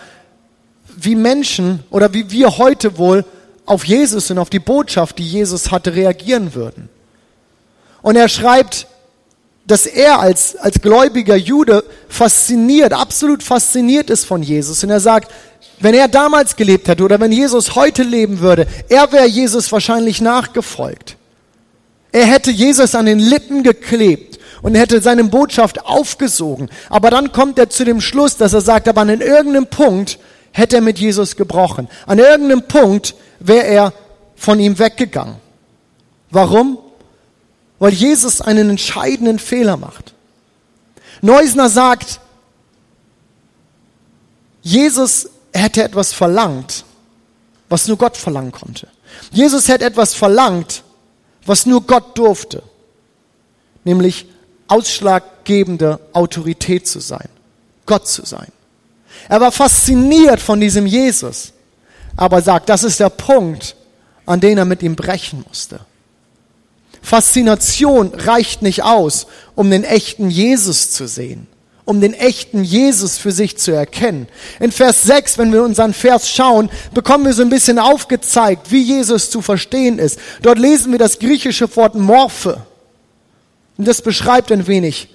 wie 0.95 1.15
Menschen 1.15 1.83
oder 1.89 2.13
wie 2.13 2.29
wir 2.31 2.57
heute 2.57 2.97
wohl 2.97 3.25
auf 3.65 3.85
Jesus 3.85 4.29
und 4.31 4.37
auf 4.37 4.49
die 4.49 4.59
Botschaft, 4.59 5.17
die 5.19 5.27
Jesus 5.27 5.71
hatte, 5.71 5.95
reagieren 5.95 6.53
würden. 6.53 6.89
Und 8.01 8.15
er 8.15 8.27
schreibt, 8.27 8.87
dass 9.65 9.85
er 9.85 10.19
als, 10.19 10.55
als 10.57 10.81
gläubiger 10.81 11.35
Jude 11.35 11.83
fasziniert, 12.09 12.91
absolut 12.91 13.41
fasziniert 13.43 14.09
ist 14.09 14.25
von 14.25 14.43
Jesus. 14.43 14.83
Und 14.83 14.89
er 14.89 14.99
sagt, 14.99 15.31
wenn 15.79 15.93
er 15.93 16.07
damals 16.07 16.55
gelebt 16.55 16.87
hätte 16.87 17.03
oder 17.03 17.19
wenn 17.19 17.31
Jesus 17.31 17.75
heute 17.75 18.03
leben 18.03 18.39
würde, 18.39 18.67
er 18.89 19.11
wäre 19.11 19.25
Jesus 19.25 19.71
wahrscheinlich 19.71 20.21
nachgefolgt. 20.21 21.17
Er 22.11 22.25
hätte 22.25 22.51
Jesus 22.51 22.93
an 22.93 23.05
den 23.05 23.19
Lippen 23.19 23.63
geklebt 23.63 24.39
und 24.61 24.75
hätte 24.75 25.01
seine 25.01 25.23
Botschaft 25.25 25.85
aufgesogen. 25.85 26.69
Aber 26.89 27.09
dann 27.09 27.31
kommt 27.31 27.57
er 27.57 27.69
zu 27.69 27.85
dem 27.85 28.01
Schluss, 28.01 28.37
dass 28.37 28.53
er 28.53 28.61
sagt, 28.61 28.87
aber 28.87 29.01
an 29.01 29.09
irgendeinem 29.09 29.67
Punkt 29.67 30.19
hätte 30.51 30.77
er 30.77 30.81
mit 30.81 30.99
Jesus 30.99 31.35
gebrochen. 31.35 31.87
An 32.05 32.19
irgendeinem 32.19 32.63
Punkt 32.67 33.15
wäre 33.43 33.67
er 33.67 33.93
von 34.35 34.59
ihm 34.59 34.79
weggegangen. 34.79 35.35
Warum? 36.31 36.79
Weil 37.77 37.93
Jesus 37.93 38.41
einen 38.41 38.71
entscheidenden 38.71 39.37
Fehler 39.37 39.77
macht. 39.77 40.13
Neusner 41.21 41.69
sagt, 41.69 42.19
Jesus 44.61 45.29
hätte 45.53 45.83
etwas 45.83 46.13
verlangt, 46.13 46.85
was 47.69 47.87
nur 47.87 47.97
Gott 47.97 48.17
verlangen 48.17 48.51
konnte. 48.51 48.87
Jesus 49.31 49.67
hätte 49.67 49.85
etwas 49.85 50.13
verlangt, 50.13 50.83
was 51.45 51.65
nur 51.65 51.85
Gott 51.85 52.17
durfte, 52.17 52.63
nämlich 53.83 54.25
ausschlaggebende 54.67 55.99
Autorität 56.13 56.87
zu 56.87 56.99
sein, 56.99 57.29
Gott 57.85 58.07
zu 58.07 58.25
sein. 58.25 58.51
Er 59.29 59.39
war 59.39 59.51
fasziniert 59.51 60.39
von 60.41 60.59
diesem 60.59 60.85
Jesus, 60.85 61.52
aber 62.15 62.41
sagt, 62.41 62.69
das 62.69 62.83
ist 62.83 62.99
der 62.99 63.09
Punkt, 63.09 63.75
an 64.25 64.39
den 64.39 64.57
er 64.57 64.65
mit 64.65 64.83
ihm 64.83 64.95
brechen 64.95 65.43
musste. 65.47 65.79
Faszination 67.01 68.13
reicht 68.13 68.61
nicht 68.61 68.83
aus, 68.83 69.27
um 69.55 69.69
den 69.69 69.83
echten 69.83 70.29
Jesus 70.29 70.91
zu 70.91 71.07
sehen 71.07 71.47
um 71.85 71.99
den 71.99 72.13
echten 72.13 72.63
Jesus 72.63 73.17
für 73.17 73.31
sich 73.31 73.57
zu 73.57 73.71
erkennen. 73.71 74.27
In 74.59 74.71
Vers 74.71 75.03
6, 75.03 75.37
wenn 75.37 75.51
wir 75.51 75.63
unseren 75.63 75.93
Vers 75.93 76.29
schauen, 76.29 76.69
bekommen 76.93 77.25
wir 77.25 77.33
so 77.33 77.41
ein 77.41 77.49
bisschen 77.49 77.79
aufgezeigt, 77.79 78.71
wie 78.71 78.81
Jesus 78.81 79.29
zu 79.29 79.41
verstehen 79.41 79.99
ist. 79.99 80.17
Dort 80.41 80.59
lesen 80.59 80.91
wir 80.91 80.99
das 80.99 81.19
griechische 81.19 81.73
Wort 81.75 81.95
Morphe. 81.95 82.65
Und 83.77 83.87
das 83.87 84.01
beschreibt 84.01 84.51
ein 84.51 84.67
wenig, 84.67 85.09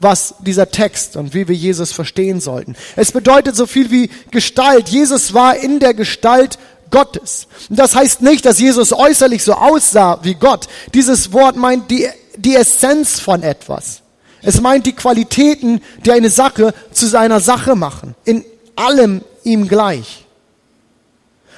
was 0.00 0.34
dieser 0.40 0.70
Text 0.70 1.16
und 1.16 1.34
wie 1.34 1.46
wir 1.46 1.54
Jesus 1.54 1.92
verstehen 1.92 2.40
sollten. 2.40 2.74
Es 2.96 3.12
bedeutet 3.12 3.54
so 3.54 3.66
viel 3.66 3.90
wie 3.90 4.10
Gestalt. 4.30 4.88
Jesus 4.88 5.34
war 5.34 5.56
in 5.56 5.78
der 5.78 5.94
Gestalt 5.94 6.58
Gottes. 6.90 7.46
Und 7.68 7.78
das 7.78 7.94
heißt 7.94 8.22
nicht, 8.22 8.44
dass 8.46 8.58
Jesus 8.58 8.92
äußerlich 8.92 9.44
so 9.44 9.52
aussah 9.52 10.18
wie 10.22 10.34
Gott. 10.34 10.68
Dieses 10.94 11.32
Wort 11.32 11.56
meint 11.56 11.90
die, 11.90 12.08
die 12.36 12.56
Essenz 12.56 13.20
von 13.20 13.42
etwas. 13.42 14.00
Es 14.42 14.60
meint 14.60 14.86
die 14.86 14.94
Qualitäten, 14.94 15.82
die 16.04 16.12
eine 16.12 16.30
Sache 16.30 16.74
zu 16.92 17.06
seiner 17.06 17.40
Sache 17.40 17.76
machen. 17.76 18.14
In 18.24 18.44
allem 18.76 19.22
ihm 19.44 19.68
gleich. 19.68 20.24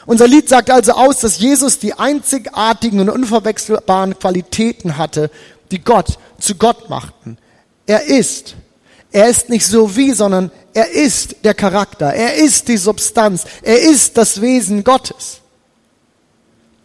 Unser 0.05 0.27
Lied 0.27 0.49
sagt 0.49 0.69
also 0.69 0.93
aus, 0.93 1.21
dass 1.21 1.39
Jesus 1.39 1.79
die 1.79 1.95
einzigartigen 1.95 2.99
und 2.99 3.09
unverwechselbaren 3.09 4.19
Qualitäten 4.19 4.97
hatte, 4.99 5.31
die 5.71 5.79
Gott 5.79 6.19
zu 6.41 6.57
Gott 6.57 6.91
machten. 6.91 7.39
Er 7.87 8.05
ist. 8.05 8.57
Er 9.11 9.29
ist 9.29 9.49
nicht 9.49 9.67
so 9.67 9.97
wie, 9.97 10.13
sondern 10.13 10.51
er 10.75 10.91
ist 10.91 11.37
der 11.45 11.55
Charakter. 11.55 12.13
Er 12.13 12.35
ist 12.35 12.69
die 12.69 12.79
Substanz. 12.79 13.45
Er 13.63 13.81
ist 13.81 14.17
das 14.17 14.41
Wesen 14.41 14.85
Gottes. 14.85 15.41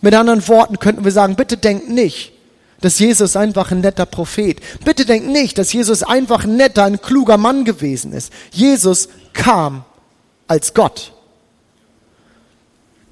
Mit 0.02 0.14
anderen 0.14 0.46
Worten 0.48 0.80
könnten 0.80 1.06
wir 1.06 1.12
sagen, 1.12 1.36
bitte 1.36 1.58
denkt 1.58 1.90
nicht, 1.90 2.34
dass 2.82 3.00
Jesus 3.00 3.36
einfach 3.36 3.72
ein 3.72 3.80
netter 3.80 4.06
Prophet. 4.06 4.60
Bitte 4.84 5.06
denkt 5.06 5.30
nicht, 5.30 5.58
dass 5.58 5.74
Jesus 5.74 6.04
einfach 6.04 6.44
ein 6.44 6.58
netter, 6.58 6.84
ein 6.84 7.02
kluger 7.02 7.38
Mann 7.38 7.66
gewesen 7.66 8.14
ist. 8.14 8.32
Jesus 8.52 9.10
kam 9.34 9.86
als 10.48 10.74
Gott. 10.74 11.14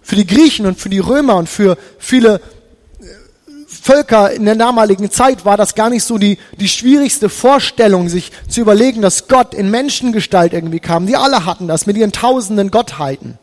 Für 0.01 0.15
die 0.15 0.27
Griechen 0.27 0.67
und 0.67 0.79
für 0.79 0.89
die 0.89 0.99
Römer 0.99 1.35
und 1.37 1.49
für 1.49 1.77
viele 1.97 2.39
Völker 3.85 4.31
in 4.31 4.45
der 4.45 4.55
damaligen 4.55 5.11
Zeit 5.11 5.45
war 5.45 5.57
das 5.57 5.75
gar 5.75 5.91
nicht 5.91 6.03
so 6.03 6.17
die, 6.17 6.39
die 6.59 6.67
schwierigste 6.67 7.29
Vorstellung, 7.29 8.09
sich 8.09 8.31
zu 8.49 8.61
überlegen, 8.61 9.03
dass 9.03 9.27
Gott 9.27 9.53
in 9.53 9.69
Menschengestalt 9.69 10.53
irgendwie 10.53 10.79
kam. 10.79 11.05
Die 11.05 11.15
alle 11.15 11.45
hatten 11.45 11.67
das 11.67 11.85
mit 11.85 11.95
ihren 11.95 12.11
tausenden 12.11 12.71
Gottheiten. 12.71 13.37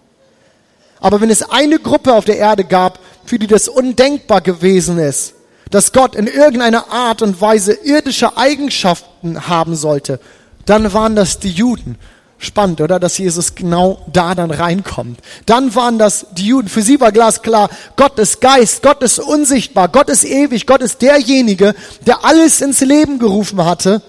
Aber 0.99 1.21
wenn 1.21 1.31
es 1.31 1.49
eine 1.49 1.79
Gruppe 1.79 2.13
auf 2.13 2.25
der 2.25 2.39
Erde 2.39 2.65
gab, 2.65 2.99
für 3.25 3.39
die 3.39 3.47
das 3.47 3.69
undenkbar 3.69 4.41
gewesen 4.41 4.99
ist, 4.99 5.35
dass 5.71 5.93
Gott 5.93 6.17
in 6.17 6.27
irgendeiner 6.27 6.91
Art 6.91 7.23
und 7.23 7.41
Weise 7.41 7.75
irdische 7.75 8.37
Eigenschaften 8.37 9.47
haben 9.47 9.77
sollte, 9.77 10.19
dann 10.67 10.93
waren 10.93 11.15
das 11.15 11.39
die 11.39 11.51
Juden. 11.51 11.99
Spannend, 12.43 12.81
oder? 12.81 12.99
Dass 12.99 13.19
Jesus 13.19 13.55
genau 13.55 14.05
da 14.13 14.35
dann 14.35 14.51
reinkommt. 14.51 15.21
Dann 15.47 15.77
waren 15.77 15.97
das 15.97 16.27
die 16.33 16.49
Juden. 16.49 16.69
Für 16.69 16.83
sie 16.83 17.01
war 17.01 17.13
glasklar, 17.13 17.71
Gott 17.95 18.19
ist 18.19 18.41
Geist, 18.41 18.83
Gott 18.83 19.01
ist 19.05 19.21
unsichtbar, 19.21 19.87
Gott 19.87 20.09
ist 20.09 20.25
ewig, 20.25 20.67
Gott 20.67 20.83
ist 20.83 21.03
derjenige, 21.03 21.73
der 22.05 22.25
alles 22.25 22.61
ins 22.61 22.81
Leben 22.81 23.21
gerufen 23.21 23.65
hatte. 23.65 24.03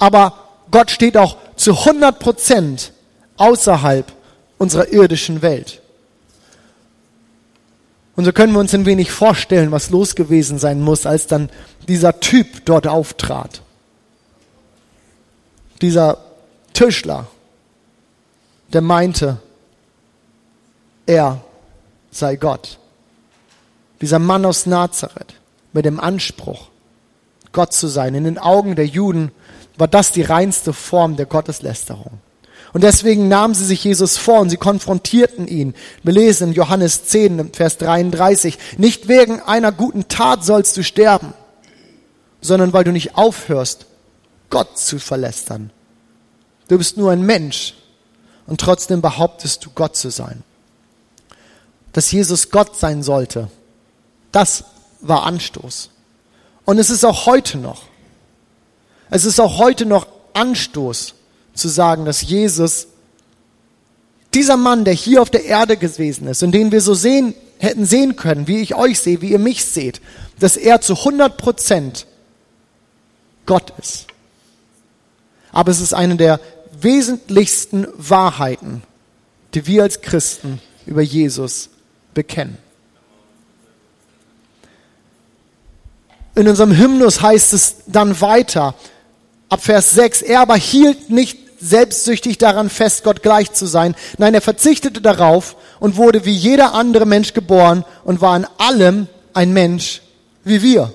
Aber 0.00 0.34
Gott 0.72 0.90
steht 0.90 1.16
auch 1.16 1.36
zu 1.54 1.78
100 1.78 2.18
Prozent 2.18 2.92
außerhalb 3.36 4.12
unserer 4.58 4.88
irdischen 4.88 5.40
Welt. 5.40 5.80
Und 8.16 8.24
so 8.24 8.32
können 8.32 8.52
wir 8.52 8.58
uns 8.58 8.74
ein 8.74 8.84
wenig 8.84 9.12
vorstellen, 9.12 9.70
was 9.70 9.90
los 9.90 10.16
gewesen 10.16 10.58
sein 10.58 10.80
muss, 10.80 11.06
als 11.06 11.28
dann 11.28 11.50
dieser 11.86 12.18
Typ 12.18 12.64
dort 12.64 12.88
auftrat. 12.88 13.62
Dieser 15.80 16.18
Tischler, 16.78 17.26
der 18.72 18.82
meinte, 18.82 19.38
er 21.06 21.40
sei 22.12 22.36
Gott. 22.36 22.78
Dieser 24.00 24.20
Mann 24.20 24.44
aus 24.44 24.64
Nazareth 24.64 25.34
mit 25.72 25.86
dem 25.86 25.98
Anspruch, 25.98 26.68
Gott 27.50 27.72
zu 27.72 27.88
sein. 27.88 28.14
In 28.14 28.22
den 28.22 28.38
Augen 28.38 28.76
der 28.76 28.86
Juden 28.86 29.32
war 29.76 29.88
das 29.88 30.12
die 30.12 30.22
reinste 30.22 30.72
Form 30.72 31.16
der 31.16 31.26
Gotteslästerung. 31.26 32.20
Und 32.72 32.84
deswegen 32.84 33.26
nahmen 33.26 33.54
sie 33.54 33.64
sich 33.64 33.82
Jesus 33.82 34.16
vor 34.16 34.38
und 34.38 34.50
sie 34.50 34.56
konfrontierten 34.56 35.48
ihn. 35.48 35.74
Wir 36.04 36.12
lesen 36.12 36.50
in 36.50 36.54
Johannes 36.54 37.06
10, 37.06 37.54
Vers 37.54 37.78
33, 37.78 38.56
nicht 38.76 39.08
wegen 39.08 39.40
einer 39.40 39.72
guten 39.72 40.06
Tat 40.06 40.44
sollst 40.44 40.76
du 40.76 40.84
sterben, 40.84 41.32
sondern 42.40 42.72
weil 42.72 42.84
du 42.84 42.92
nicht 42.92 43.16
aufhörst, 43.16 43.86
Gott 44.48 44.78
zu 44.78 45.00
verlästern. 45.00 45.72
Du 46.68 46.76
bist 46.76 46.96
nur 46.96 47.10
ein 47.10 47.22
Mensch 47.22 47.74
und 48.46 48.60
trotzdem 48.60 49.00
behauptest 49.00 49.64
du 49.64 49.70
Gott 49.74 49.96
zu 49.96 50.10
sein. 50.10 50.44
Dass 51.92 52.12
Jesus 52.12 52.50
Gott 52.50 52.76
sein 52.76 53.02
sollte, 53.02 53.48
das 54.30 54.64
war 55.00 55.24
Anstoß. 55.24 55.90
Und 56.64 56.78
es 56.78 56.90
ist 56.90 57.04
auch 57.04 57.26
heute 57.26 57.58
noch. 57.58 57.82
Es 59.10 59.24
ist 59.24 59.40
auch 59.40 59.58
heute 59.58 59.86
noch 59.86 60.06
Anstoß 60.34 61.14
zu 61.54 61.68
sagen, 61.68 62.04
dass 62.04 62.20
Jesus, 62.22 62.88
dieser 64.34 64.58
Mann, 64.58 64.84
der 64.84 64.92
hier 64.92 65.22
auf 65.22 65.30
der 65.30 65.46
Erde 65.46 65.78
gewesen 65.78 66.28
ist 66.28 66.42
und 66.42 66.52
den 66.52 66.70
wir 66.70 66.82
so 66.82 66.92
sehen, 66.92 67.34
hätten 67.58 67.86
sehen 67.86 68.16
können, 68.16 68.46
wie 68.46 68.60
ich 68.60 68.74
euch 68.74 69.00
sehe, 69.00 69.22
wie 69.22 69.32
ihr 69.32 69.38
mich 69.38 69.64
seht, 69.64 70.00
dass 70.38 70.56
er 70.56 70.80
zu 70.80 70.94
100 70.94 71.38
Prozent 71.38 72.06
Gott 73.46 73.72
ist. 73.80 74.06
Aber 75.50 75.70
es 75.70 75.80
ist 75.80 75.94
eine 75.94 76.16
der 76.16 76.40
wesentlichsten 76.80 77.86
Wahrheiten, 77.96 78.82
die 79.54 79.66
wir 79.66 79.82
als 79.82 80.00
Christen 80.00 80.60
über 80.86 81.02
Jesus 81.02 81.68
bekennen. 82.14 82.58
In 86.34 86.48
unserem 86.48 86.76
Hymnus 86.76 87.20
heißt 87.20 87.52
es 87.52 87.76
dann 87.86 88.20
weiter, 88.20 88.74
ab 89.48 89.62
Vers 89.62 89.90
6, 89.90 90.22
er 90.22 90.40
aber 90.40 90.56
hielt 90.56 91.10
nicht 91.10 91.38
selbstsüchtig 91.60 92.38
daran 92.38 92.70
fest, 92.70 93.02
Gott 93.02 93.22
gleich 93.22 93.52
zu 93.52 93.66
sein. 93.66 93.96
Nein, 94.18 94.34
er 94.34 94.40
verzichtete 94.40 95.00
darauf 95.00 95.56
und 95.80 95.96
wurde 95.96 96.24
wie 96.24 96.32
jeder 96.32 96.74
andere 96.74 97.06
Mensch 97.06 97.34
geboren 97.34 97.84
und 98.04 98.20
war 98.20 98.36
in 98.36 98.46
allem 98.58 99.08
ein 99.34 99.52
Mensch 99.52 100.02
wie 100.44 100.62
wir. 100.62 100.92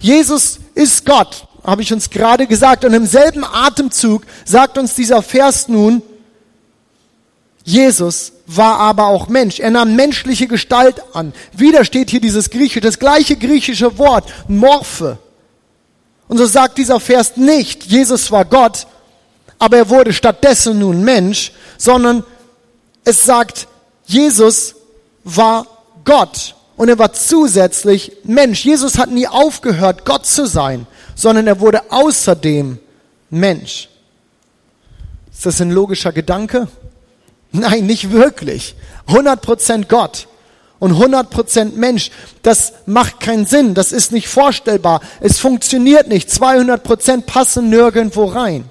Jesus 0.00 0.58
ist 0.74 1.04
Gott, 1.04 1.46
habe 1.64 1.82
ich 1.82 1.92
uns 1.92 2.10
gerade 2.10 2.46
gesagt. 2.46 2.84
Und 2.84 2.94
im 2.94 3.06
selben 3.06 3.44
Atemzug 3.44 4.22
sagt 4.44 4.78
uns 4.78 4.94
dieser 4.94 5.22
Vers 5.22 5.68
nun, 5.68 6.02
Jesus 7.64 8.32
war 8.46 8.78
aber 8.78 9.06
auch 9.06 9.28
Mensch. 9.28 9.60
Er 9.60 9.70
nahm 9.70 9.94
menschliche 9.94 10.46
Gestalt 10.46 11.02
an. 11.12 11.32
Wieder 11.52 11.84
steht 11.84 12.10
hier 12.10 12.20
dieses 12.20 12.50
Griechische, 12.50 12.80
das 12.80 12.98
gleiche 12.98 13.36
griechische 13.36 13.98
Wort, 13.98 14.32
Morphe. 14.48 15.18
Und 16.26 16.38
so 16.38 16.46
sagt 16.46 16.78
dieser 16.78 17.00
Vers 17.00 17.36
nicht, 17.36 17.84
Jesus 17.84 18.30
war 18.30 18.44
Gott, 18.44 18.86
aber 19.58 19.76
er 19.76 19.90
wurde 19.90 20.12
stattdessen 20.12 20.78
nun 20.78 21.02
Mensch, 21.04 21.52
sondern 21.76 22.24
es 23.04 23.22
sagt, 23.22 23.66
Jesus 24.06 24.74
war 25.24 25.66
Gott 26.04 26.54
und 26.76 26.88
er 26.88 26.98
war 26.98 27.12
zusätzlich 27.12 28.12
Mensch. 28.24 28.64
Jesus 28.64 28.96
hat 28.98 29.10
nie 29.10 29.26
aufgehört, 29.26 30.04
Gott 30.04 30.24
zu 30.24 30.46
sein, 30.46 30.86
sondern 31.20 31.46
er 31.46 31.60
wurde 31.60 31.82
außerdem 31.90 32.78
Mensch. 33.28 33.90
Ist 35.30 35.44
das 35.44 35.60
ein 35.60 35.70
logischer 35.70 36.12
Gedanke? 36.12 36.66
Nein, 37.52 37.84
nicht 37.84 38.10
wirklich. 38.10 38.74
100% 39.06 39.86
Gott 39.86 40.28
und 40.78 40.94
100% 40.94 41.74
Mensch. 41.74 42.10
Das 42.42 42.72
macht 42.86 43.20
keinen 43.20 43.44
Sinn. 43.44 43.74
Das 43.74 43.92
ist 43.92 44.12
nicht 44.12 44.28
vorstellbar. 44.28 45.02
Es 45.20 45.38
funktioniert 45.38 46.08
nicht. 46.08 46.30
200% 46.30 47.22
passen 47.22 47.68
nirgendwo 47.68 48.24
rein. 48.24 48.70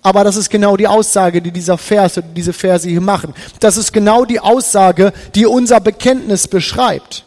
Aber 0.00 0.22
das 0.22 0.36
ist 0.36 0.48
genau 0.48 0.76
die 0.76 0.86
Aussage, 0.86 1.42
die 1.42 1.50
dieser 1.50 1.76
Vers 1.76 2.18
oder 2.18 2.28
diese 2.28 2.52
Verse 2.52 2.88
hier 2.88 3.00
machen. 3.00 3.34
Das 3.58 3.76
ist 3.76 3.92
genau 3.92 4.24
die 4.24 4.38
Aussage, 4.38 5.12
die 5.34 5.44
unser 5.44 5.80
Bekenntnis 5.80 6.46
beschreibt. 6.46 7.24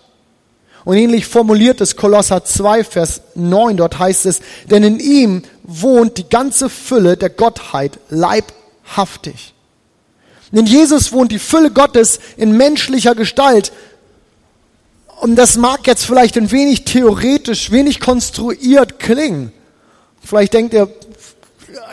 Und 0.85 0.97
ähnlich 0.97 1.25
formuliert 1.25 1.81
es 1.81 1.95
Kolosser 1.95 2.45
2, 2.45 2.83
Vers 2.83 3.21
9. 3.33 3.77
Dort 3.77 3.97
heißt 3.97 4.27
es, 4.27 4.39
denn 4.69 4.83
in 4.83 4.99
ihm 4.99 5.41
wohnt 5.63 6.19
die 6.19 6.29
ganze 6.29 6.69
Fülle 6.69 7.17
der 7.17 7.31
Gottheit 7.31 7.99
leibhaftig. 8.09 9.55
In 10.51 10.67
Jesus 10.67 11.11
wohnt 11.11 11.31
die 11.31 11.39
Fülle 11.39 11.71
Gottes 11.71 12.19
in 12.37 12.55
menschlicher 12.55 13.15
Gestalt. 13.15 13.71
Und 15.19 15.35
das 15.37 15.57
mag 15.57 15.87
jetzt 15.87 16.05
vielleicht 16.05 16.37
ein 16.37 16.51
wenig 16.51 16.85
theoretisch, 16.85 17.71
wenig 17.71 17.99
konstruiert 17.99 18.99
klingen. 18.99 19.51
Vielleicht 20.23 20.53
denkt 20.53 20.75
ihr, 20.75 20.87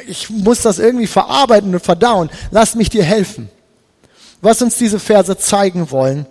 ich 0.07 0.29
muss 0.29 0.61
das 0.61 0.79
irgendwie 0.79 1.07
verarbeiten 1.07 1.75
und 1.75 1.83
verdauen. 1.83 2.31
Lass 2.51 2.75
mich 2.75 2.91
dir 2.91 3.05
helfen. 3.05 3.49
Was 4.43 4.61
uns 4.61 4.77
diese 4.77 4.99
Verse 4.99 5.39
zeigen 5.39 5.91
wollen, 5.91 6.27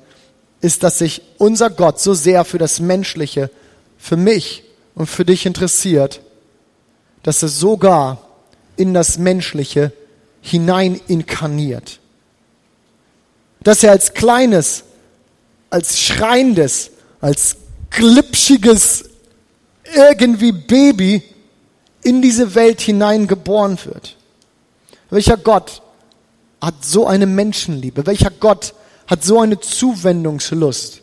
ist, 0.62 0.84
dass 0.84 1.00
sich 1.00 1.22
unser 1.38 1.70
Gott 1.70 2.00
so 2.00 2.14
sehr 2.14 2.46
für 2.46 2.58
das 2.58 2.80
Menschliche, 2.80 3.50
für 3.98 4.18
mich 4.18 4.64
und 4.96 5.08
für 5.08 5.26
dich 5.26 5.46
interessiert, 5.46 6.22
dass 7.24 7.42
er 7.44 7.50
sogar 7.50 8.20
in 8.78 8.94
das 8.94 9.18
Menschliche 9.18 9.92
hinein 10.42 11.00
inkarniert. 11.08 12.00
Dass 13.64 13.84
er 13.84 13.92
als 13.92 14.14
kleines, 14.14 14.84
als 15.70 16.00
schreiendes, 16.00 16.92
als 17.20 17.58
glitschiges 17.92 19.06
irgendwie 19.96 20.52
Baby 20.52 21.24
in 22.04 22.22
diese 22.22 22.56
Welt 22.56 22.82
hinein 22.82 23.28
geboren 23.28 23.78
wird. 23.86 24.18
Welcher 25.10 25.38
Gott 25.38 25.82
hat 26.62 26.84
so 26.84 27.06
eine 27.06 27.26
Menschenliebe? 27.28 28.06
Welcher 28.08 28.32
Gott 28.32 28.74
hat 29.12 29.26
so 29.26 29.42
eine 29.42 29.60
Zuwendungslust, 29.60 31.02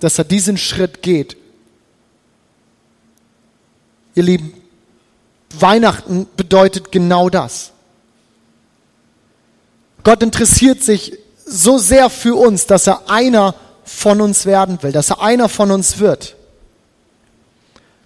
dass 0.00 0.18
er 0.18 0.24
diesen 0.24 0.58
Schritt 0.58 1.02
geht? 1.02 1.36
Ihr 4.16 4.24
Lieben, 4.24 4.52
Weihnachten 5.60 6.26
bedeutet 6.36 6.90
genau 6.90 7.30
das. 7.30 7.70
Gott 10.02 10.24
interessiert 10.24 10.82
sich 10.82 11.16
so 11.46 11.78
sehr 11.78 12.10
für 12.10 12.34
uns, 12.34 12.66
dass 12.66 12.88
er 12.88 13.08
einer 13.08 13.54
von 13.84 14.20
uns 14.20 14.46
werden 14.46 14.82
will, 14.82 14.90
dass 14.90 15.10
er 15.10 15.22
einer 15.22 15.48
von 15.48 15.70
uns 15.70 16.00
wird. 16.00 16.34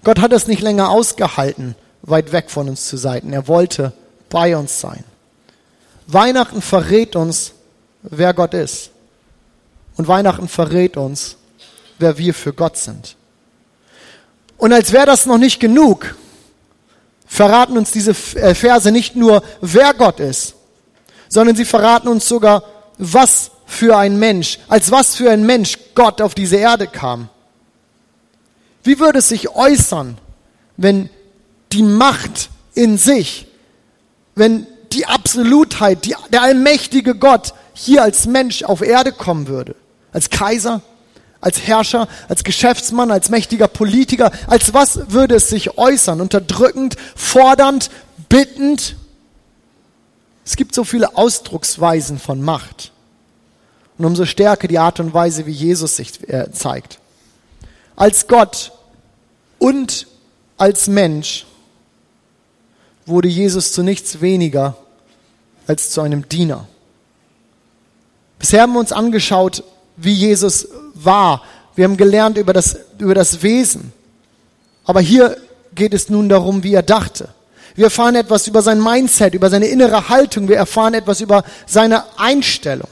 Gott 0.05 0.21
hat 0.21 0.35
es 0.35 0.47
nicht 0.47 0.61
länger 0.61 0.91
ausgehalten, 0.91 1.75
weit 2.03 2.33
weg 2.33 2.51
von 2.51 2.69
uns 2.69 2.87
zu 2.87 2.99
sein. 2.99 3.33
Er 3.33 3.49
wollte 3.49 3.95
bei 4.29 4.55
uns 4.59 4.79
sein. 4.79 5.05
Weihnachten 6.07 6.61
verrät 6.61 7.17
uns, 7.17 7.53
wer 8.03 8.35
Gott 8.35 8.53
ist. 8.53 8.91
Und 9.99 10.07
Weihnachten 10.07 10.49
verrät 10.49 10.97
uns, 10.97 11.37
wer 11.99 12.17
wir 12.19 12.33
für 12.33 12.53
Gott 12.53 12.77
sind. 12.77 13.17
Und 14.57 14.73
als 14.73 14.93
wäre 14.93 15.07
das 15.07 15.27
noch 15.27 15.39
nicht 15.39 15.59
genug, 15.59 16.15
verraten 17.27 17.77
uns 17.77 17.91
diese 17.91 18.13
äh, 18.37 18.55
Verse 18.55 18.91
nicht 18.93 19.17
nur, 19.17 19.43
wer 19.61 19.93
Gott 19.95 20.21
ist, 20.21 20.55
sondern 21.29 21.57
sie 21.57 21.65
verraten 21.65 22.07
uns 22.07 22.29
sogar, 22.29 22.63
was 22.97 23.51
für 23.67 23.97
ein 23.99 24.21
Mensch, 24.21 24.61
als 24.69 24.93
was 24.93 25.17
für 25.17 25.33
ein 25.33 25.45
Mensch 25.45 25.77
Gott 25.97 26.23
auf 26.23 26.35
diese 26.35 26.57
Erde 26.57 26.87
kam. 26.87 27.29
Wie 28.85 29.01
würde 29.01 29.19
es 29.19 29.29
sich 29.29 29.51
äußern, 29.51 30.17
wenn 30.77 31.11
die 31.73 31.83
Macht 31.83 32.51
in 32.73 32.99
sich, 32.99 33.49
wenn 34.37 34.69
die 34.93 35.07
Absolutheit, 35.07 36.05
die, 36.05 36.15
der 36.33 36.43
allmächtige 36.43 37.17
Gott 37.17 37.53
hier 37.75 38.05
als 38.05 38.27
Mensch 38.27 38.63
auf 38.63 38.81
Erde 38.81 39.11
kommen 39.11 39.49
würde, 39.49 39.75
als 40.13 40.31
Kaiser, 40.31 40.83
Als 41.41 41.61
Herrscher, 41.61 42.09
als 42.29 42.43
Geschäftsmann, 42.43 43.13
als 43.13 43.29
mächtiger 43.29 43.69
Politiker, 43.69 44.33
als 44.49 44.75
was 44.75 45.13
würde 45.13 45.37
es 45.37 45.49
sich 45.49 45.79
äußern? 45.79 46.21
Unterdrückend, 46.21 46.97
fordernd, 47.15 47.91
bittend? 48.29 48.97
Es 50.45 50.57
gibt 50.57 50.75
so 50.75 50.83
viele 50.83 51.17
Ausdrucksweisen 51.17 52.19
von 52.19 52.43
Macht. 52.43 52.91
Und 53.99 54.05
umso 54.05 54.25
stärker 54.25 54.67
die 54.67 54.81
Art 54.81 54.99
und 54.99 55.15
Weise, 55.15 55.47
wie 55.47 55.53
Jesus 55.53 55.95
sich 55.95 56.29
äh, 56.29 56.51
zeigt. 56.51 56.99
Als 57.95 58.27
Gott 58.27 58.73
und 59.61 60.09
als 60.57 60.89
Mensch 60.89 61.47
wurde 63.07 63.29
Jesus 63.29 63.73
zu 63.73 63.85
nichts 63.85 64.21
weniger 64.21 64.77
als 65.69 65.91
zu 65.91 66.01
einem 66.01 66.29
Diener. 66.29 66.67
Bisher 68.41 68.63
haben 68.63 68.73
wir 68.73 68.81
uns 68.81 68.93
angeschaut, 68.93 69.63
wie 69.99 70.13
Jesus 70.13 70.69
war. 70.95 71.43
Wir 71.75 71.85
haben 71.85 71.97
gelernt 71.97 72.39
über 72.39 72.53
das, 72.53 72.77
über 72.99 73.15
das 73.15 73.43
Wesen. 73.43 73.93
Aber 74.85 75.01
hier 75.01 75.37
geht 75.75 75.95
es 75.95 76.09
nun 76.09 76.29
darum, 76.29 76.63
wie 76.63 76.75
er 76.75 76.83
dachte. 76.83 77.29
Wir 77.75 77.85
erfahren 77.85 78.17
etwas 78.17 78.47
über 78.49 78.63
sein 78.63 78.83
Mindset, 78.83 79.35
über 79.35 79.51
seine 79.51 79.67
innere 79.67 80.09
Haltung. 80.09 80.49
Wir 80.49 80.57
erfahren 80.57 80.95
etwas 80.95 81.21
über 81.21 81.45
seine 81.67 82.05
Einstellung. 82.19 82.89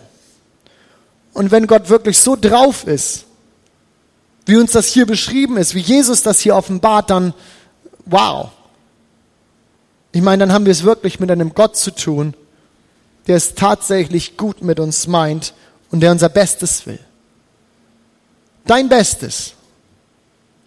Und 1.33 1.51
wenn 1.51 1.67
Gott 1.67 1.89
wirklich 1.89 2.21
so 2.21 2.37
drauf 2.37 2.87
ist, 2.87 3.25
wie 4.47 4.57
uns 4.57 4.73
das 4.73 4.87
hier 4.87 5.07
beschrieben 5.07 5.57
ist, 5.57 5.75
wie 5.75 5.81
Jesus 5.81 6.23
das 6.23 6.41
hier 6.41 6.55
offenbart, 6.55 7.11
dann 7.11 7.35
wow. 8.05 8.51
Ich 10.13 10.23
meine, 10.23 10.41
dann 10.41 10.53
haben 10.53 10.65
wir 10.65 10.73
es 10.73 10.85
wirklich 10.85 11.19
mit 11.19 11.31
einem 11.31 11.53
Gott 11.53 11.77
zu 11.77 11.91
tun, 11.91 12.35
der 13.27 13.37
es 13.37 13.55
tatsächlich 13.55 14.37
gut 14.37 14.63
mit 14.63 14.79
uns 14.79 15.09
meint 15.09 15.53
und 15.97 16.01
der 16.01 16.13
unser 16.13 16.29
Bestes 16.29 16.87
will. 16.87 16.99
Dein 18.67 18.87
Bestes, 18.87 19.55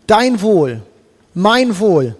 dein 0.08 0.42
Wohl, 0.42 0.82
mein 1.36 1.78
Wohl, 1.78 2.16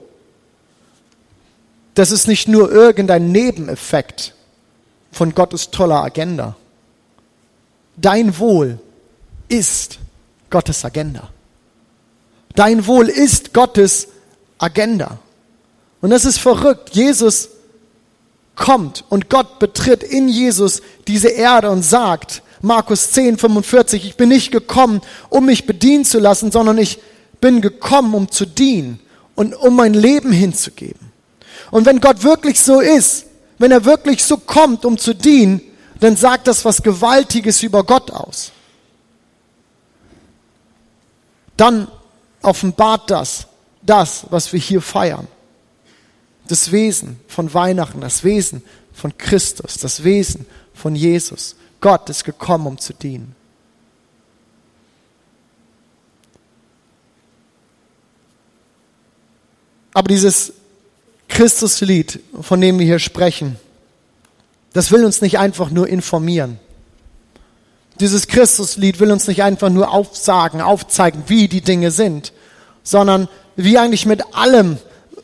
das 1.96 2.12
ist 2.12 2.28
nicht 2.28 2.48
nur 2.48 2.72
irgendein 2.72 3.32
Nebeneffekt 3.32 4.36
von 5.12 5.34
Gottes 5.34 5.72
toller 5.72 6.04
Agenda. 6.04 6.56
Dein 7.98 8.38
Wohl 8.38 8.80
ist 9.48 9.98
Gottes 10.52 10.86
Agenda. 10.86 11.30
Dein 12.54 12.86
Wohl 12.86 13.10
ist 13.10 13.56
Gottes 13.56 14.10
Agenda. 14.60 15.18
Und 16.00 16.12
das 16.12 16.26
ist 16.26 16.38
verrückt. 16.38 16.92
Jesus 16.92 17.50
kommt 18.56 19.04
und 19.10 19.32
Gott 19.32 19.58
betritt 19.58 20.04
in 20.04 20.30
Jesus 20.30 20.84
diese 21.08 21.30
Erde 21.30 21.72
und 21.72 21.82
sagt, 21.82 22.44
Markus 22.62 23.12
10, 23.12 23.38
45, 23.38 24.06
ich 24.06 24.18
bin 24.18 24.30
nicht 24.30 24.52
gekommen, 24.52 25.02
um 25.30 25.46
mich 25.46 25.66
bedienen 25.66 26.06
zu 26.06 26.20
lassen, 26.20 26.52
sondern 26.52 26.78
ich 26.78 27.00
bin 27.40 27.62
gekommen, 27.62 28.14
um 28.14 28.32
zu 28.32 28.46
dienen 28.46 29.00
und 29.36 29.56
um 29.56 29.76
mein 29.76 29.94
Leben 29.94 30.32
hinzugeben. 30.32 31.12
Und 31.72 31.86
wenn 31.86 32.02
Gott 32.02 32.24
wirklich 32.24 32.60
so 32.60 32.80
ist, 32.80 33.26
wenn 33.58 33.72
er 33.72 33.86
wirklich 33.86 34.24
so 34.24 34.38
kommt, 34.38 34.86
um 34.86 34.98
zu 34.98 35.14
dienen, 35.14 35.62
dann 36.00 36.16
sagt 36.16 36.48
das 36.48 36.66
was 36.66 36.82
Gewaltiges 36.82 37.64
über 37.64 37.84
Gott 37.84 38.12
aus. 38.12 38.52
Dann 41.58 41.88
offenbart 42.42 43.10
das, 43.10 43.48
das, 43.82 44.26
was 44.30 44.52
wir 44.54 44.60
hier 44.60 44.82
feiern 44.82 45.28
das 46.50 46.72
Wesen 46.72 47.20
von 47.28 47.54
Weihnachten, 47.54 48.02
das 48.02 48.24
Wesen 48.24 48.64
von 48.92 49.18
Christus, 49.18 49.76
das 49.76 50.04
Wesen 50.04 50.46
von 50.74 50.96
Jesus. 50.96 51.56
Gott 51.82 52.10
ist 52.10 52.24
gekommen, 52.24 52.68
um 52.68 52.78
zu 52.78 52.94
dienen. 52.94 53.36
Aber 59.94 60.08
dieses 60.08 60.54
Christuslied, 61.28 62.20
von 62.42 62.62
dem 62.62 62.80
wir 62.80 62.86
hier 62.86 63.00
sprechen, 63.00 63.58
das 64.74 64.92
will 64.92 65.04
uns 65.04 65.22
nicht 65.22 65.40
einfach 65.40 65.72
nur 65.72 65.88
informieren. 65.88 66.60
Dieses 68.00 68.28
Christuslied 68.28 69.00
will 69.00 69.12
uns 69.12 69.28
nicht 69.28 69.44
einfach 69.44 69.70
nur 69.70 69.92
aufsagen, 69.92 70.62
aufzeigen, 70.62 71.24
wie 71.28 71.48
die 71.48 71.62
Dinge 71.62 71.92
sind, 71.92 72.34
sondern 72.84 73.28
wie 73.56 73.78
eigentlich 73.78 74.06
mit 74.06 74.24
allem, 74.34 74.78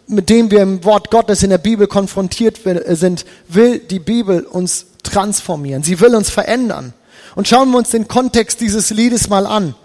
mit 0.08 0.30
dem 0.30 0.52
wir 0.52 0.62
im 0.62 0.84
Wort 0.84 1.10
Gottes 1.10 1.42
in 1.42 1.52
der 1.52 1.58
Bibel 1.58 1.88
konfrontiert 1.88 2.66
äh, 2.66 2.96
sind, 2.96 3.26
will 3.48 3.80
die 3.80 4.00
Bibel 4.00 4.44
uns 4.44 4.88
transformieren. 5.08 5.84
Sie 5.84 6.00
will 6.00 6.16
uns 6.16 6.30
verändern. 6.30 6.94
Und 7.36 7.48
schauen 7.48 7.72
wir 7.72 7.78
uns 7.78 7.90
den 7.90 8.08
Kontext 8.08 8.62
dieses 8.62 8.92
Liedes 8.92 9.30
mal 9.30 9.46
an. 9.46 9.76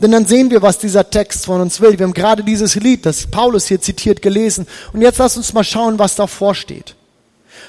Denn 0.00 0.12
dann 0.12 0.26
sehen 0.26 0.50
wir, 0.50 0.62
was 0.62 0.78
dieser 0.78 1.10
Text 1.10 1.46
von 1.46 1.60
uns 1.60 1.80
will. 1.80 1.98
Wir 1.98 2.06
haben 2.06 2.14
gerade 2.14 2.42
dieses 2.42 2.74
Lied, 2.76 3.04
das 3.04 3.26
Paulus 3.26 3.66
hier 3.66 3.80
zitiert, 3.80 4.22
gelesen. 4.22 4.66
Und 4.92 5.02
jetzt 5.02 5.18
lass 5.18 5.36
uns 5.36 5.52
mal 5.52 5.64
schauen, 5.64 5.98
was 5.98 6.14
davor 6.14 6.54
steht. 6.54 6.94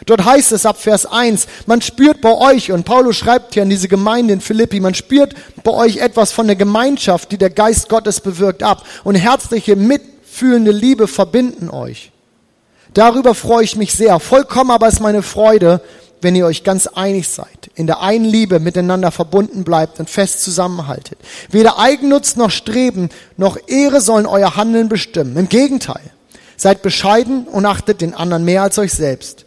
Dort 0.06 0.24
heißt 0.26 0.52
es 0.52 0.66
ab 0.66 0.82
Vers 0.82 1.06
1, 1.06 1.48
man 1.68 1.82
spürt 1.82 2.22
bei 2.22 2.34
euch, 2.34 2.72
und 2.72 2.86
Paulus 2.86 3.18
schreibt 3.18 3.54
hier 3.54 3.64
an 3.64 3.70
diese 3.70 3.88
Gemeinde 3.88 4.34
in 4.34 4.42
Philippi, 4.42 4.80
man 4.80 4.96
spürt 4.96 5.36
bei 5.64 5.72
euch 5.72 5.98
etwas 5.98 6.32
von 6.32 6.48
der 6.48 6.56
Gemeinschaft, 6.56 7.32
die 7.32 7.38
der 7.38 7.50
Geist 7.50 7.90
Gottes 7.90 8.20
bewirkt 8.20 8.64
ab 8.64 8.84
und 9.04 9.16
herzliche 9.16 9.76
Mit 9.76 10.02
fühlende 10.24 10.72
Liebe 10.72 11.08
verbinden 11.08 11.70
euch. 11.70 12.11
Darüber 12.94 13.36
freue 13.36 13.64
ich 13.64 13.76
mich 13.76 13.94
sehr. 13.94 14.20
Vollkommen 14.20 14.72
aber 14.72 14.88
ist 14.88 15.00
meine 15.00 15.24
Freude, 15.24 15.82
wenn 16.22 16.36
ihr 16.36 16.46
euch 16.46 16.64
ganz 16.64 16.88
einig 16.88 17.30
seid, 17.30 17.72
in 17.76 17.88
der 17.88 18.02
einen 18.02 18.26
Liebe 18.26 18.60
miteinander 18.60 19.12
verbunden 19.12 19.64
bleibt 19.64 20.00
und 20.00 20.10
fest 20.10 20.44
zusammenhaltet. 20.44 21.18
Weder 21.50 21.80
Eigennutz 21.80 22.36
noch 22.36 22.52
Streben 22.52 23.10
noch 23.38 23.58
Ehre 23.68 24.02
sollen 24.02 24.26
euer 24.26 24.56
Handeln 24.56 24.88
bestimmen. 24.88 25.36
Im 25.38 25.50
Gegenteil, 25.50 26.12
seid 26.58 26.84
bescheiden 26.84 27.48
und 27.48 27.66
achtet 27.66 28.02
den 28.02 28.14
anderen 28.14 28.46
mehr 28.46 28.62
als 28.62 28.78
euch 28.78 28.94
selbst. 28.94 29.46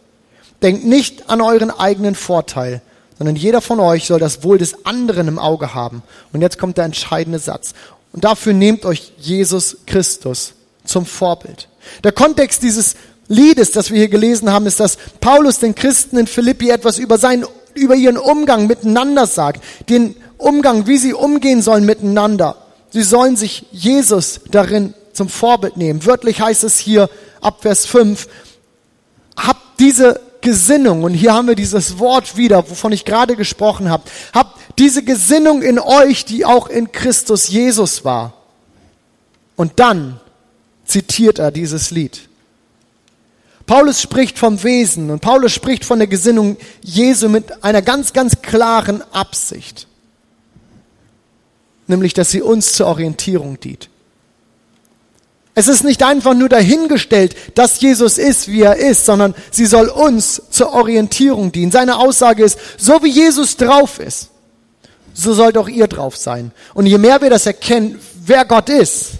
Denkt 0.61 0.85
nicht 0.85 1.29
an 1.29 1.41
euren 1.41 1.71
eigenen 1.71 2.15
Vorteil, 2.15 2.81
sondern 3.17 3.37
jeder 3.37 3.61
von 3.61 3.79
euch 3.79 4.05
soll 4.05 4.19
das 4.19 4.43
Wohl 4.43 4.57
des 4.57 4.85
anderen 4.85 5.27
im 5.29 5.39
Auge 5.39 5.73
haben. 5.73 6.03
Und 6.33 6.41
jetzt 6.41 6.59
kommt 6.59 6.77
der 6.77 6.85
entscheidende 6.85 7.39
Satz. 7.39 7.73
Und 8.11 8.25
dafür 8.25 8.53
nehmt 8.53 8.85
euch 8.85 9.13
Jesus 9.17 9.77
Christus 9.85 10.53
zum 10.83 11.05
Vorbild. 11.05 11.69
Der 12.03 12.11
Kontext 12.11 12.63
dieses 12.63 12.95
Liedes, 13.27 13.71
das 13.71 13.91
wir 13.91 13.97
hier 13.97 14.07
gelesen 14.07 14.51
haben, 14.51 14.67
ist, 14.67 14.79
dass 14.79 14.97
Paulus 15.19 15.59
den 15.59 15.75
Christen 15.75 16.17
in 16.17 16.27
Philippi 16.27 16.69
etwas 16.69 16.99
über 16.99 17.17
seinen, 17.17 17.45
über 17.73 17.95
ihren 17.95 18.17
Umgang 18.17 18.67
miteinander 18.67 19.25
sagt. 19.25 19.63
Den 19.89 20.15
Umgang, 20.37 20.87
wie 20.87 20.97
sie 20.97 21.13
umgehen 21.13 21.61
sollen 21.61 21.85
miteinander. 21.85 22.57
Sie 22.91 23.03
sollen 23.03 23.35
sich 23.35 23.65
Jesus 23.71 24.41
darin 24.51 24.93
zum 25.13 25.29
Vorbild 25.29 25.77
nehmen. 25.77 26.05
Wörtlich 26.05 26.41
heißt 26.41 26.63
es 26.63 26.77
hier 26.77 27.09
ab 27.41 27.61
Vers 27.61 27.85
5, 27.85 28.27
habt 29.35 29.79
diese 29.79 30.19
Gesinnung, 30.41 31.03
und 31.03 31.13
hier 31.13 31.33
haben 31.33 31.47
wir 31.47 31.55
dieses 31.55 31.97
Wort 31.97 32.37
wieder, 32.37 32.69
wovon 32.69 32.91
ich 32.91 33.03
gerade 33.03 33.35
gesprochen 33.35 33.89
habe, 33.89 34.03
habt 34.33 34.59
diese 34.77 35.03
Gesinnung 35.03 35.63
in 35.63 35.79
euch, 35.79 36.25
die 36.25 36.45
auch 36.45 36.67
in 36.67 36.91
Christus 36.91 37.47
Jesus 37.47 38.05
war. 38.05 38.33
Und 39.55 39.79
dann 39.79 40.19
zitiert 40.85 41.39
er 41.39 41.51
dieses 41.51 41.89
Lied. 41.89 42.29
Paulus 43.65 44.01
spricht 44.01 44.37
vom 44.37 44.61
Wesen 44.63 45.09
und 45.09 45.21
Paulus 45.21 45.51
spricht 45.51 45.85
von 45.85 45.97
der 45.97 46.07
Gesinnung 46.07 46.57
Jesu 46.81 47.29
mit 47.29 47.63
einer 47.63 47.81
ganz, 47.81 48.13
ganz 48.13 48.41
klaren 48.41 49.01
Absicht. 49.11 49.87
Nämlich, 51.87 52.13
dass 52.13 52.29
sie 52.29 52.41
uns 52.41 52.73
zur 52.73 52.87
Orientierung 52.87 53.59
dient. 53.59 53.89
Es 55.57 55.67
ist 55.69 55.83
nicht 55.83 56.03
einfach 56.03 56.33
nur 56.33 56.49
dahingestellt, 56.49 57.35
dass 57.55 57.79
Jesus 57.79 58.17
ist, 58.17 58.49
wie 58.49 58.61
er 58.61 58.75
ist, 58.75 59.05
sondern 59.05 59.33
sie 59.51 59.65
soll 59.65 59.87
uns 59.87 60.41
zur 60.49 60.73
Orientierung 60.73 61.51
dienen. 61.51 61.71
Seine 61.71 61.97
Aussage 61.97 62.43
ist, 62.43 62.59
so 62.77 63.01
wie 63.03 63.09
Jesus 63.09 63.55
drauf 63.55 63.99
ist, 63.99 64.29
so 65.13 65.33
sollt 65.33 65.57
auch 65.57 65.69
ihr 65.69 65.87
drauf 65.87 66.17
sein. 66.17 66.51
Und 66.73 66.87
je 66.87 66.97
mehr 66.97 67.21
wir 67.21 67.29
das 67.29 67.45
erkennen, 67.45 67.99
wer 68.25 68.43
Gott 68.43 68.67
ist, 68.69 69.11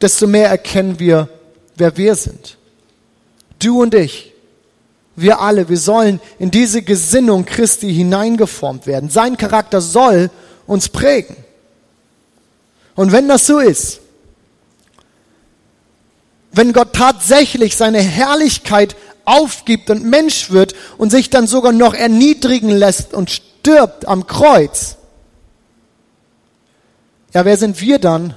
desto 0.00 0.28
mehr 0.28 0.50
erkennen 0.50 1.00
wir, 1.00 1.28
wer 1.74 1.96
wir 1.96 2.14
sind. 2.14 2.56
Du 3.58 3.82
und 3.82 3.94
ich, 3.94 4.32
wir 5.14 5.40
alle, 5.40 5.68
wir 5.68 5.78
sollen 5.78 6.20
in 6.38 6.50
diese 6.50 6.82
Gesinnung 6.82 7.46
Christi 7.46 7.92
hineingeformt 7.92 8.86
werden. 8.86 9.08
Sein 9.08 9.36
Charakter 9.36 9.80
soll 9.80 10.30
uns 10.66 10.88
prägen. 10.88 11.36
Und 12.94 13.12
wenn 13.12 13.28
das 13.28 13.46
so 13.46 13.58
ist, 13.58 14.00
wenn 16.52 16.72
Gott 16.72 16.94
tatsächlich 16.94 17.76
seine 17.76 18.00
Herrlichkeit 18.00 18.96
aufgibt 19.26 19.90
und 19.90 20.04
Mensch 20.04 20.50
wird 20.50 20.74
und 20.96 21.10
sich 21.10 21.28
dann 21.28 21.46
sogar 21.46 21.72
noch 21.72 21.94
erniedrigen 21.94 22.70
lässt 22.70 23.12
und 23.12 23.30
stirbt 23.30 24.08
am 24.08 24.26
Kreuz, 24.26 24.96
ja, 27.34 27.44
wer 27.44 27.58
sind 27.58 27.80
wir 27.80 27.98
dann, 27.98 28.34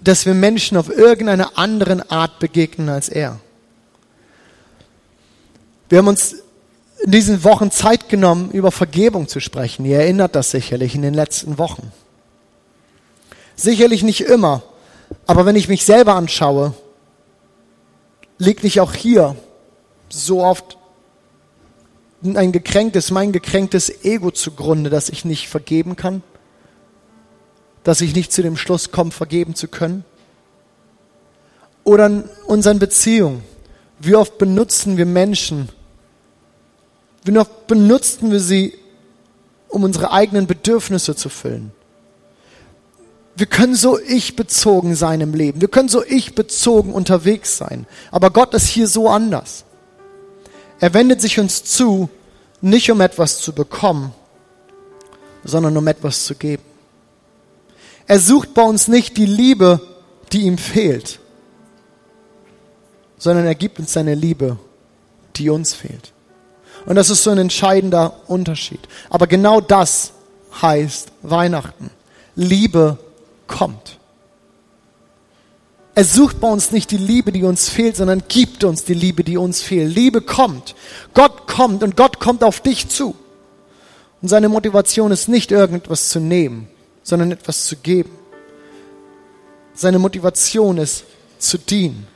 dass 0.00 0.26
wir 0.26 0.34
Menschen 0.34 0.76
auf 0.76 0.88
irgendeine 0.88 1.56
andere 1.56 2.10
Art 2.10 2.40
begegnen 2.40 2.88
als 2.88 3.08
er. 3.08 3.38
Wir 5.90 5.98
haben 5.98 6.06
uns 6.06 6.36
in 7.02 7.10
diesen 7.10 7.42
Wochen 7.42 7.72
Zeit 7.72 8.08
genommen, 8.08 8.52
über 8.52 8.70
Vergebung 8.70 9.26
zu 9.26 9.40
sprechen. 9.40 9.84
Ihr 9.84 9.98
erinnert 9.98 10.36
das 10.36 10.52
sicherlich 10.52 10.94
in 10.94 11.02
den 11.02 11.14
letzten 11.14 11.58
Wochen. 11.58 11.92
Sicherlich 13.56 14.04
nicht 14.04 14.20
immer. 14.20 14.62
Aber 15.26 15.44
wenn 15.46 15.56
ich 15.56 15.68
mich 15.68 15.84
selber 15.84 16.14
anschaue, 16.14 16.74
liegt 18.38 18.62
nicht 18.62 18.80
auch 18.80 18.94
hier 18.94 19.34
so 20.08 20.44
oft 20.44 20.78
ein 22.22 22.52
gekränktes, 22.52 23.10
mein 23.10 23.32
gekränktes 23.32 24.04
Ego 24.04 24.30
zugrunde, 24.30 24.90
dass 24.90 25.08
ich 25.08 25.24
nicht 25.24 25.48
vergeben 25.48 25.96
kann? 25.96 26.22
Dass 27.82 28.00
ich 28.00 28.14
nicht 28.14 28.32
zu 28.32 28.42
dem 28.42 28.56
Schluss 28.56 28.92
komme, 28.92 29.10
vergeben 29.10 29.56
zu 29.56 29.66
können? 29.66 30.04
Oder 31.82 32.06
in 32.06 32.28
unseren 32.46 32.78
Beziehungen. 32.78 33.42
Wie 33.98 34.14
oft 34.14 34.38
benutzen 34.38 34.96
wir 34.96 35.06
Menschen? 35.06 35.68
Wie 37.24 37.36
oft 37.36 37.66
benutzen 37.66 38.30
wir 38.30 38.40
sie, 38.40 38.74
um 39.68 39.84
unsere 39.84 40.12
eigenen 40.12 40.46
Bedürfnisse 40.46 41.14
zu 41.14 41.28
füllen? 41.28 41.72
Wir 43.36 43.46
können 43.46 43.74
so 43.74 43.98
ich-bezogen 43.98 44.94
sein 44.94 45.20
im 45.20 45.34
Leben. 45.34 45.60
Wir 45.60 45.68
können 45.68 45.88
so 45.88 46.04
ich-bezogen 46.04 46.92
unterwegs 46.92 47.56
sein. 47.56 47.86
Aber 48.10 48.30
Gott 48.30 48.52
ist 48.54 48.66
hier 48.66 48.86
so 48.86 49.08
anders. 49.08 49.64
Er 50.80 50.92
wendet 50.94 51.20
sich 51.20 51.38
uns 51.38 51.64
zu, 51.64 52.08
nicht 52.60 52.90
um 52.90 53.00
etwas 53.00 53.40
zu 53.40 53.52
bekommen, 53.52 54.12
sondern 55.44 55.76
um 55.76 55.86
etwas 55.86 56.24
zu 56.24 56.34
geben. 56.34 56.62
Er 58.06 58.18
sucht 58.18 58.54
bei 58.54 58.62
uns 58.62 58.88
nicht 58.88 59.16
die 59.16 59.26
Liebe, 59.26 59.80
die 60.32 60.42
ihm 60.42 60.58
fehlt, 60.58 61.20
sondern 63.18 63.46
er 63.46 63.54
gibt 63.54 63.78
uns 63.78 63.92
seine 63.92 64.14
Liebe, 64.14 64.58
die 65.36 65.50
uns 65.50 65.74
fehlt. 65.74 66.12
Und 66.86 66.96
das 66.96 67.10
ist 67.10 67.22
so 67.22 67.30
ein 67.30 67.38
entscheidender 67.38 68.14
Unterschied. 68.26 68.80
Aber 69.08 69.26
genau 69.26 69.60
das 69.60 70.12
heißt 70.60 71.12
Weihnachten. 71.22 71.90
Liebe 72.34 72.98
kommt. 73.46 73.98
Er 75.94 76.04
sucht 76.04 76.40
bei 76.40 76.48
uns 76.48 76.70
nicht 76.70 76.90
die 76.92 76.96
Liebe, 76.96 77.32
die 77.32 77.42
uns 77.42 77.68
fehlt, 77.68 77.96
sondern 77.96 78.22
gibt 78.28 78.64
uns 78.64 78.84
die 78.84 78.94
Liebe, 78.94 79.24
die 79.24 79.36
uns 79.36 79.60
fehlt. 79.60 79.94
Liebe 79.94 80.20
kommt. 80.20 80.74
Gott 81.14 81.46
kommt 81.46 81.82
und 81.82 81.96
Gott 81.96 82.20
kommt 82.20 82.44
auf 82.44 82.60
dich 82.60 82.88
zu. 82.88 83.14
Und 84.22 84.28
seine 84.28 84.48
Motivation 84.48 85.10
ist 85.12 85.28
nicht 85.28 85.50
irgendwas 85.50 86.08
zu 86.08 86.20
nehmen, 86.20 86.68
sondern 87.02 87.32
etwas 87.32 87.66
zu 87.66 87.76
geben. 87.76 88.10
Seine 89.74 89.98
Motivation 89.98 90.78
ist 90.78 91.04
zu 91.38 91.58
dienen. 91.58 92.06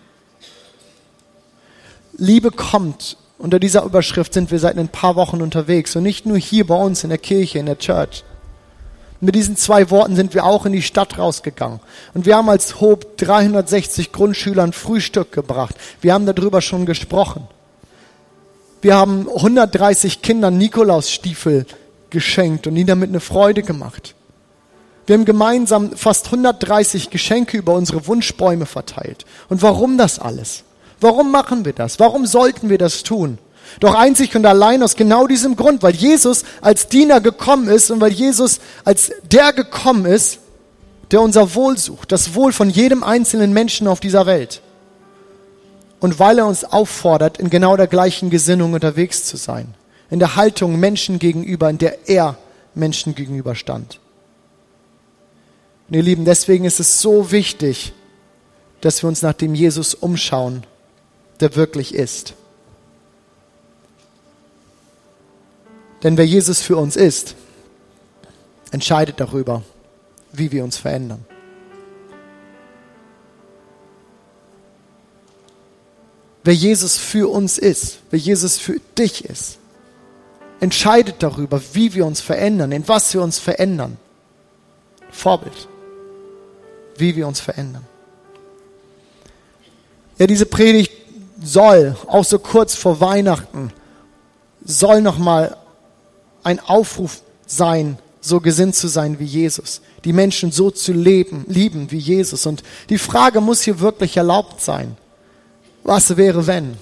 Liebe 2.17 2.51
kommt. 2.51 3.17
Unter 3.39 3.59
dieser 3.59 3.85
Überschrift 3.85 4.33
sind 4.33 4.51
wir 4.51 4.59
seit 4.59 4.79
ein 4.79 4.89
paar 4.89 5.17
Wochen 5.17 5.43
unterwegs 5.43 5.97
und 5.97 6.05
nicht 6.05 6.25
nur 6.25 6.39
hier 6.39 6.67
bei 6.67 6.77
uns 6.77 7.03
in 7.03 7.11
der 7.11 7.19
Kirche, 7.19 7.59
in 7.59 7.67
der 7.67 7.79
Church, 7.79 8.25
mit 9.25 9.35
diesen 9.35 9.57
zwei 9.57 9.91
Worten 9.91 10.17
sind 10.17 10.35
wir 10.35 10.45
auch 10.45 10.67
in 10.67 10.73
die 10.73 10.83
Stadt 10.83 11.19
rausgegangen. 11.19 11.81
Und 12.13 12.27
wir 12.27 12.37
haben 12.37 12.51
als 12.51 12.81
Hob 12.81 13.17
360 13.17 14.13
Grundschülern 14.13 14.73
Frühstück 14.75 15.33
gebracht. 15.33 15.77
Wir 16.03 16.13
haben 16.13 16.27
darüber 16.27 16.61
schon 16.61 16.85
gesprochen. 16.85 17.49
Wir 18.83 18.97
haben 18.97 19.27
130 19.29 20.21
Kindern 20.21 20.59
Nikolausstiefel 20.59 21.65
geschenkt 22.11 22.67
und 22.67 22.77
ihnen 22.77 22.87
damit 22.87 23.09
eine 23.09 23.21
Freude 23.21 23.63
gemacht. 23.63 24.15
Wir 25.07 25.15
haben 25.15 25.25
gemeinsam 25.25 25.97
fast 25.97 26.27
130 26.27 27.09
Geschenke 27.09 27.57
über 27.57 27.73
unsere 27.73 28.07
Wunschbäume 28.07 28.67
verteilt. 28.67 29.25
Und 29.49 29.63
warum 29.63 29.97
das 29.97 30.19
alles? 30.19 30.65
Warum 31.05 31.31
machen 31.31 31.67
wir 31.67 31.75
das? 31.75 32.01
Warum 32.01 32.25
sollten 32.25 32.71
wir 32.71 32.79
das 32.79 33.03
tun? 33.03 33.37
Doch 33.79 33.95
einzig 33.95 34.35
und 34.37 34.47
allein 34.47 34.83
aus 34.83 34.97
genau 34.97 35.27
diesem 35.27 35.55
Grund, 35.55 35.83
weil 35.83 35.95
Jesus 35.95 36.45
als 36.63 36.89
Diener 36.89 37.21
gekommen 37.21 37.69
ist 37.69 37.91
und 37.91 38.01
weil 38.01 38.11
Jesus 38.11 38.59
als 38.85 39.13
der 39.31 39.53
gekommen 39.53 40.07
ist, 40.07 40.39
der 41.11 41.21
unser 41.21 41.55
Wohl 41.55 41.77
sucht, 41.77 42.11
das 42.11 42.35
Wohl 42.35 42.55
von 42.55 42.71
jedem 42.71 43.05
einzelnen 43.05 43.53
Menschen 43.53 43.87
auf 43.87 44.01
dieser 44.01 44.25
Welt. 44.25 44.63
Und 46.01 46.19
weil 46.19 46.39
er 46.39 46.47
uns 46.47 46.65
auffordert, 46.65 47.37
in 47.37 47.51
genau 47.51 47.77
der 47.77 47.87
gleichen 47.87 48.31
Gesinnung 48.31 48.73
unterwegs 48.73 49.27
zu 49.27 49.37
sein, 49.37 49.75
in 50.09 50.21
der 50.21 50.37
Haltung 50.37 50.81
Menschen 50.81 51.19
gegenüber, 51.19 51.69
in 51.69 51.77
der 51.77 52.09
er 52.09 52.39
Menschen 52.75 53.15
gegenüber 53.15 53.55
stand. 53.55 54.01
Und 55.87 55.97
ihr 55.97 56.03
Lieben, 56.03 56.25
deswegen 56.25 56.65
ist 56.65 56.81
es 56.81 57.03
so 57.03 57.31
wichtig, 57.31 57.93
dass 58.81 59.03
wir 59.03 59.09
uns 59.09 59.21
nach 59.21 59.35
dem 59.35 59.55
Jesus 59.55 59.93
umschauen, 59.93 60.65
der 61.41 61.57
wirklich 61.57 61.95
ist. 61.95 62.35
Denn 66.03 66.17
wer 66.17 66.27
Jesus 66.27 66.61
für 66.61 66.77
uns 66.77 66.97
ist, 66.97 67.35
entscheidet 68.71 69.21
darüber, 69.21 69.63
wie 70.33 70.53
wir 70.53 70.65
uns 70.65 70.77
verändern. 70.77 71.25
Wer 76.45 76.55
Jesus 76.55 76.99
für 76.99 77.31
uns 77.31 77.57
ist, 77.57 78.01
wer 78.11 78.19
Jesus 78.19 78.59
für 78.59 78.79
dich 78.99 79.25
ist, 79.25 79.59
entscheidet 80.61 81.17
darüber, 81.23 81.61
wie 81.73 81.95
wir 81.95 82.05
uns 82.05 82.21
verändern, 82.21 82.71
in 82.73 82.87
was 82.87 83.15
wir 83.15 83.23
uns 83.23 83.39
verändern. 83.39 83.97
Vorbild, 85.11 85.69
wie 86.99 87.17
wir 87.17 87.27
uns 87.27 87.41
verändern. 87.41 87.87
Ja, 90.19 90.27
diese 90.27 90.45
Predigt 90.47 90.93
soll, 91.45 91.97
auch 92.07 92.25
so 92.25 92.39
kurz 92.39 92.75
vor 92.75 93.01
Weihnachten, 93.01 93.73
soll 94.65 95.03
nochmal 95.03 95.57
ein 96.43 96.61
Aufruf 96.61 97.21
sein, 97.47 97.99
so 98.21 98.41
gesinnt 98.41 98.75
zu 98.75 98.89
sein 98.89 99.19
wie 99.19 99.25
Jesus, 99.25 99.83
die 100.05 100.13
Menschen 100.13 100.51
so 100.51 100.71
zu 100.71 100.93
leben, 100.93 101.45
lieben 101.47 101.91
wie 101.91 101.99
Jesus. 101.99 102.47
Und 102.47 102.63
die 102.89 102.99
Frage 102.99 103.41
muss 103.41 103.63
hier 103.63 103.81
wirklich 103.81 104.17
erlaubt 104.17 104.63
sein. 104.63 104.97
Was 105.83 106.17
wäre 106.17 106.47
wenn? 106.47 106.77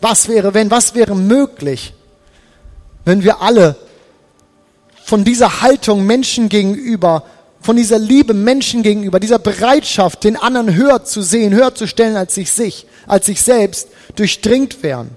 Was 0.00 0.28
wäre 0.28 0.52
wenn? 0.52 0.70
Was 0.70 0.94
wäre 0.94 1.16
möglich, 1.16 1.94
wenn 3.04 3.24
wir 3.24 3.40
alle 3.40 3.76
von 5.04 5.24
dieser 5.24 5.62
Haltung 5.62 6.04
Menschen 6.04 6.50
gegenüber, 6.50 7.24
von 7.60 7.76
dieser 7.76 7.98
Liebe 7.98 8.34
Menschen 8.34 8.82
gegenüber, 8.82 9.20
dieser 9.20 9.38
Bereitschaft, 9.38 10.24
den 10.24 10.36
anderen 10.36 10.74
höher 10.74 11.04
zu 11.04 11.22
sehen, 11.22 11.54
höher 11.54 11.74
zu 11.74 11.86
stellen 11.86 12.16
als 12.16 12.34
sich, 12.34 12.52
sich 12.52 12.86
als 13.06 13.26
sich 13.26 13.42
selbst, 13.42 13.88
durchdringt 14.16 14.82
wären? 14.82 15.16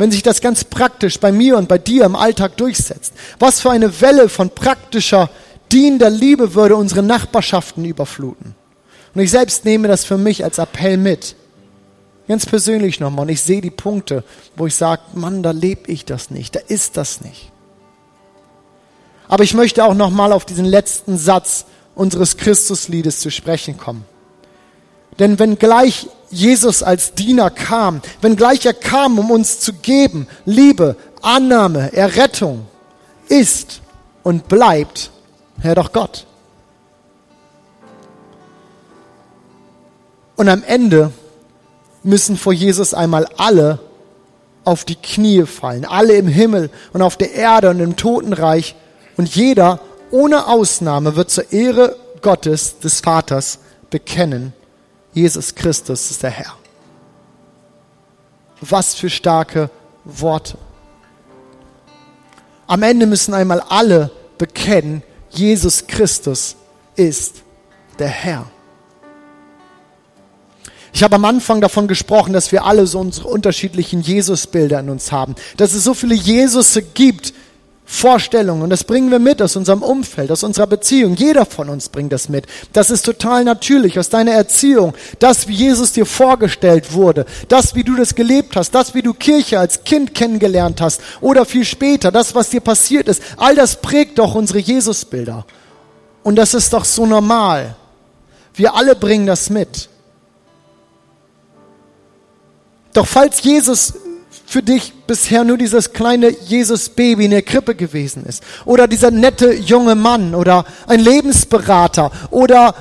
wenn 0.00 0.10
sich 0.10 0.22
das 0.22 0.40
ganz 0.40 0.64
praktisch 0.64 1.20
bei 1.20 1.30
mir 1.30 1.58
und 1.58 1.68
bei 1.68 1.76
dir 1.76 2.06
im 2.06 2.16
Alltag 2.16 2.56
durchsetzt? 2.56 3.12
Was 3.38 3.60
für 3.60 3.70
eine 3.70 4.00
Welle 4.00 4.30
von 4.30 4.48
praktischer, 4.48 5.28
dienender 5.70 6.08
Liebe 6.08 6.54
würde 6.54 6.74
unsere 6.74 7.02
Nachbarschaften 7.02 7.84
überfluten? 7.84 8.54
Und 9.14 9.20
ich 9.20 9.30
selbst 9.30 9.66
nehme 9.66 9.88
das 9.88 10.06
für 10.06 10.16
mich 10.16 10.42
als 10.42 10.56
Appell 10.56 10.96
mit. 10.96 11.36
Ganz 12.28 12.46
persönlich 12.46 12.98
nochmal. 12.98 13.24
Und 13.24 13.28
ich 13.28 13.42
sehe 13.42 13.60
die 13.60 13.70
Punkte, 13.70 14.24
wo 14.56 14.66
ich 14.66 14.74
sage, 14.74 15.02
Mann, 15.12 15.42
da 15.42 15.50
lebe 15.50 15.92
ich 15.92 16.06
das 16.06 16.30
nicht, 16.30 16.56
da 16.56 16.60
ist 16.60 16.96
das 16.96 17.20
nicht. 17.20 17.52
Aber 19.30 19.44
ich 19.44 19.54
möchte 19.54 19.84
auch 19.84 19.94
nochmal 19.94 20.32
auf 20.32 20.44
diesen 20.44 20.64
letzten 20.64 21.16
Satz 21.16 21.64
unseres 21.94 22.36
Christusliedes 22.36 23.20
zu 23.20 23.30
sprechen 23.30 23.78
kommen. 23.78 24.04
Denn 25.20 25.38
wenn 25.38 25.56
gleich 25.56 26.08
Jesus 26.30 26.82
als 26.82 27.14
Diener 27.14 27.48
kam, 27.48 28.02
wenn 28.20 28.34
gleich 28.34 28.66
er 28.66 28.74
kam, 28.74 29.20
um 29.20 29.30
uns 29.30 29.60
zu 29.60 29.72
geben, 29.72 30.26
Liebe, 30.46 30.96
Annahme, 31.22 31.92
Errettung, 31.92 32.66
ist 33.28 33.82
und 34.24 34.48
bleibt 34.48 35.12
Herr 35.60 35.76
doch 35.76 35.92
Gott. 35.92 36.26
Und 40.34 40.48
am 40.48 40.64
Ende 40.64 41.12
müssen 42.02 42.36
vor 42.36 42.52
Jesus 42.52 42.94
einmal 42.94 43.28
alle 43.36 43.78
auf 44.64 44.84
die 44.84 44.96
Knie 44.96 45.44
fallen, 45.44 45.84
alle 45.84 46.14
im 46.14 46.26
Himmel 46.26 46.70
und 46.92 47.02
auf 47.02 47.16
der 47.16 47.32
Erde 47.32 47.70
und 47.70 47.78
im 47.78 47.94
Totenreich. 47.94 48.74
Und 49.16 49.34
jeder 49.34 49.80
ohne 50.10 50.46
Ausnahme 50.46 51.16
wird 51.16 51.30
zur 51.30 51.52
Ehre 51.52 51.96
Gottes, 52.22 52.78
des 52.78 53.00
Vaters, 53.00 53.58
bekennen, 53.90 54.52
Jesus 55.12 55.54
Christus 55.54 56.10
ist 56.10 56.22
der 56.22 56.30
Herr. 56.30 56.54
Was 58.60 58.94
für 58.94 59.10
starke 59.10 59.70
Worte. 60.04 60.58
Am 62.66 62.82
Ende 62.82 63.06
müssen 63.06 63.34
einmal 63.34 63.60
alle 63.60 64.10
bekennen, 64.38 65.02
Jesus 65.30 65.86
Christus 65.86 66.56
ist 66.94 67.42
der 67.98 68.08
Herr. 68.08 68.46
Ich 70.92 71.02
habe 71.02 71.16
am 71.16 71.24
Anfang 71.24 71.60
davon 71.60 71.88
gesprochen, 71.88 72.32
dass 72.32 72.52
wir 72.52 72.64
alle 72.64 72.86
so 72.86 72.98
unsere 72.98 73.28
unterschiedlichen 73.28 74.00
Jesusbilder 74.02 74.80
in 74.80 74.90
uns 74.90 75.12
haben, 75.12 75.34
dass 75.56 75.72
es 75.72 75.84
so 75.84 75.94
viele 75.94 76.14
Jesusse 76.14 76.82
gibt, 76.82 77.32
Vorstellungen. 77.92 78.62
Und 78.62 78.70
das 78.70 78.84
bringen 78.84 79.10
wir 79.10 79.18
mit 79.18 79.42
aus 79.42 79.56
unserem 79.56 79.82
Umfeld, 79.82 80.30
aus 80.30 80.44
unserer 80.44 80.68
Beziehung. 80.68 81.16
Jeder 81.16 81.44
von 81.44 81.68
uns 81.68 81.88
bringt 81.88 82.12
das 82.12 82.28
mit. 82.28 82.46
Das 82.72 82.88
ist 82.88 83.04
total 83.04 83.42
natürlich 83.42 83.98
aus 83.98 84.08
deiner 84.08 84.30
Erziehung. 84.30 84.94
Das, 85.18 85.48
wie 85.48 85.54
Jesus 85.54 85.90
dir 85.90 86.06
vorgestellt 86.06 86.92
wurde. 86.92 87.26
Das, 87.48 87.74
wie 87.74 87.82
du 87.82 87.96
das 87.96 88.14
gelebt 88.14 88.54
hast. 88.54 88.76
Das, 88.76 88.94
wie 88.94 89.02
du 89.02 89.12
Kirche 89.12 89.58
als 89.58 89.82
Kind 89.82 90.14
kennengelernt 90.14 90.80
hast. 90.80 91.00
Oder 91.20 91.44
viel 91.44 91.64
später. 91.64 92.12
Das, 92.12 92.32
was 92.36 92.50
dir 92.50 92.60
passiert 92.60 93.08
ist. 93.08 93.22
All 93.36 93.56
das 93.56 93.82
prägt 93.82 94.20
doch 94.20 94.36
unsere 94.36 94.60
Jesusbilder. 94.60 95.44
Und 96.22 96.36
das 96.36 96.54
ist 96.54 96.72
doch 96.72 96.84
so 96.84 97.06
normal. 97.06 97.74
Wir 98.54 98.76
alle 98.76 98.94
bringen 98.94 99.26
das 99.26 99.50
mit. 99.50 99.88
Doch 102.92 103.06
falls 103.06 103.42
Jesus 103.42 103.94
für 104.50 104.64
dich 104.64 104.92
bisher 105.06 105.44
nur 105.44 105.56
dieses 105.56 105.92
kleine 105.92 106.28
Jesus-Baby 106.28 107.26
in 107.26 107.30
der 107.30 107.42
Krippe 107.42 107.76
gewesen 107.76 108.24
ist, 108.26 108.42
oder 108.64 108.88
dieser 108.88 109.12
nette 109.12 109.54
junge 109.54 109.94
Mann, 109.94 110.34
oder 110.34 110.64
ein 110.88 110.98
Lebensberater, 110.98 112.10
oder 112.32 112.74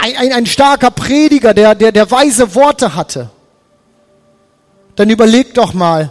ein, 0.00 0.16
ein, 0.16 0.32
ein 0.32 0.46
starker 0.46 0.90
Prediger, 0.90 1.52
der, 1.52 1.74
der, 1.74 1.92
der 1.92 2.10
weise 2.10 2.54
Worte 2.54 2.94
hatte, 2.94 3.28
dann 4.96 5.10
überleg 5.10 5.52
doch 5.52 5.74
mal, 5.74 6.10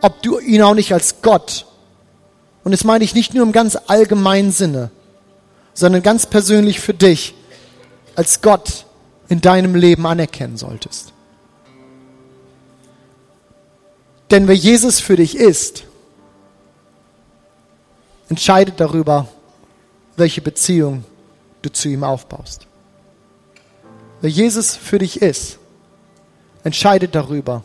ob 0.00 0.20
du 0.20 0.40
ihn 0.40 0.62
auch 0.62 0.74
nicht 0.74 0.92
als 0.92 1.22
Gott, 1.22 1.64
und 2.64 2.72
das 2.72 2.82
meine 2.82 3.04
ich 3.04 3.14
nicht 3.14 3.34
nur 3.34 3.44
im 3.44 3.52
ganz 3.52 3.78
allgemeinen 3.86 4.50
Sinne, 4.50 4.90
sondern 5.74 6.02
ganz 6.02 6.26
persönlich 6.26 6.80
für 6.80 6.92
dich, 6.92 7.34
als 8.16 8.42
Gott 8.42 8.84
in 9.28 9.40
deinem 9.40 9.76
Leben 9.76 10.08
anerkennen 10.08 10.56
solltest. 10.56 11.12
Denn 14.30 14.46
wer 14.46 14.54
Jesus 14.54 15.00
für 15.00 15.16
dich 15.16 15.36
ist, 15.36 15.84
entscheidet 18.28 18.78
darüber, 18.78 19.26
welche 20.16 20.40
Beziehung 20.40 21.04
du 21.62 21.70
zu 21.70 21.88
ihm 21.88 22.04
aufbaust. 22.04 22.66
Wer 24.20 24.30
Jesus 24.30 24.76
für 24.76 24.98
dich 24.98 25.20
ist, 25.20 25.58
entscheidet 26.62 27.14
darüber, 27.14 27.64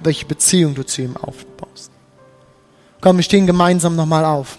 welche 0.00 0.26
Beziehung 0.26 0.74
du 0.74 0.84
zu 0.84 1.02
ihm 1.02 1.16
aufbaust. 1.16 1.90
Komm, 3.00 3.16
wir 3.16 3.22
stehen 3.22 3.46
gemeinsam 3.46 3.96
nochmal 3.96 4.24
auf 4.24 4.58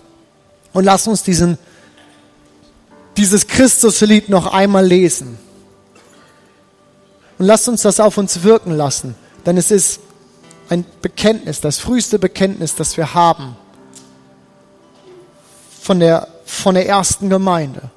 und 0.74 0.84
lass 0.84 1.08
uns 1.08 1.24
diesen, 1.24 1.58
dieses 3.18 3.48
Christuslied 3.48 4.30
noch 4.30 4.48
einmal 4.48 4.86
lesen. 4.86 5.38
Und 7.38 7.46
lass 7.46 7.68
uns 7.68 7.82
das 7.82 8.00
auf 8.00 8.18
uns 8.18 8.44
wirken 8.44 8.72
lassen, 8.72 9.16
denn 9.46 9.58
es 9.58 9.72
ist 9.72 10.00
ein 10.70 10.86
Bekenntnis, 11.02 11.62
das 11.62 11.80
früheste 11.80 12.20
Bekenntnis, 12.20 12.76
das 12.76 12.98
wir 12.98 13.14
haben 13.14 13.56
von 15.82 16.00
der, 16.00 16.28
von 16.46 16.76
der 16.76 16.88
ersten 16.88 17.30
Gemeinde. 17.30 17.92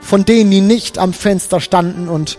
Von 0.00 0.24
denen, 0.24 0.50
die 0.50 0.60
nicht 0.60 0.98
am 0.98 1.12
Fenster 1.12 1.60
standen 1.60 2.08
und, 2.08 2.38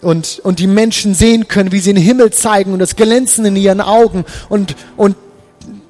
und, 0.00 0.40
und 0.44 0.58
die 0.60 0.66
Menschen 0.66 1.14
sehen 1.14 1.48
können, 1.48 1.72
wie 1.72 1.80
sie 1.80 1.92
den 1.92 2.02
Himmel 2.02 2.32
zeigen 2.32 2.72
und 2.72 2.78
das 2.78 2.96
Glänzen 2.96 3.44
in 3.46 3.56
ihren 3.56 3.80
Augen 3.80 4.24
und, 4.48 4.76
und 4.96 5.16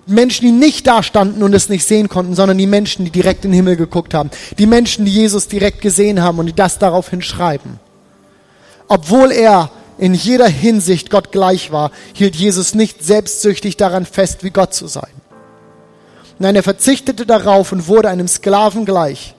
Menschen, 0.06 0.46
die 0.46 0.52
nicht 0.52 0.86
da 0.86 1.02
standen 1.02 1.42
und 1.42 1.54
es 1.54 1.68
nicht 1.68 1.84
sehen 1.84 2.08
konnten, 2.08 2.34
sondern 2.34 2.56
die 2.56 2.66
Menschen, 2.66 3.04
die 3.04 3.10
direkt 3.10 3.44
in 3.44 3.50
den 3.50 3.56
Himmel 3.56 3.76
geguckt 3.76 4.14
haben. 4.14 4.30
Die 4.58 4.66
Menschen, 4.66 5.04
die 5.04 5.12
Jesus 5.12 5.48
direkt 5.48 5.82
gesehen 5.82 6.22
haben 6.22 6.38
und 6.38 6.46
die 6.46 6.54
das 6.54 6.78
daraufhin 6.78 7.20
schreiben. 7.20 7.78
Obwohl 8.86 9.32
er 9.32 9.70
in 9.98 10.14
jeder 10.14 10.48
Hinsicht 10.48 11.10
Gott 11.10 11.32
gleich 11.32 11.72
war, 11.72 11.90
hielt 12.14 12.36
Jesus 12.36 12.74
nicht 12.74 13.04
selbstsüchtig 13.04 13.76
daran 13.76 14.06
fest, 14.06 14.44
wie 14.44 14.50
Gott 14.50 14.72
zu 14.72 14.86
sein. 14.86 15.10
Nein, 16.38 16.54
er 16.54 16.62
verzichtete 16.62 17.26
darauf 17.26 17.72
und 17.72 17.88
wurde 17.88 18.08
einem 18.08 18.28
Sklaven 18.28 18.84
gleich. 18.84 19.34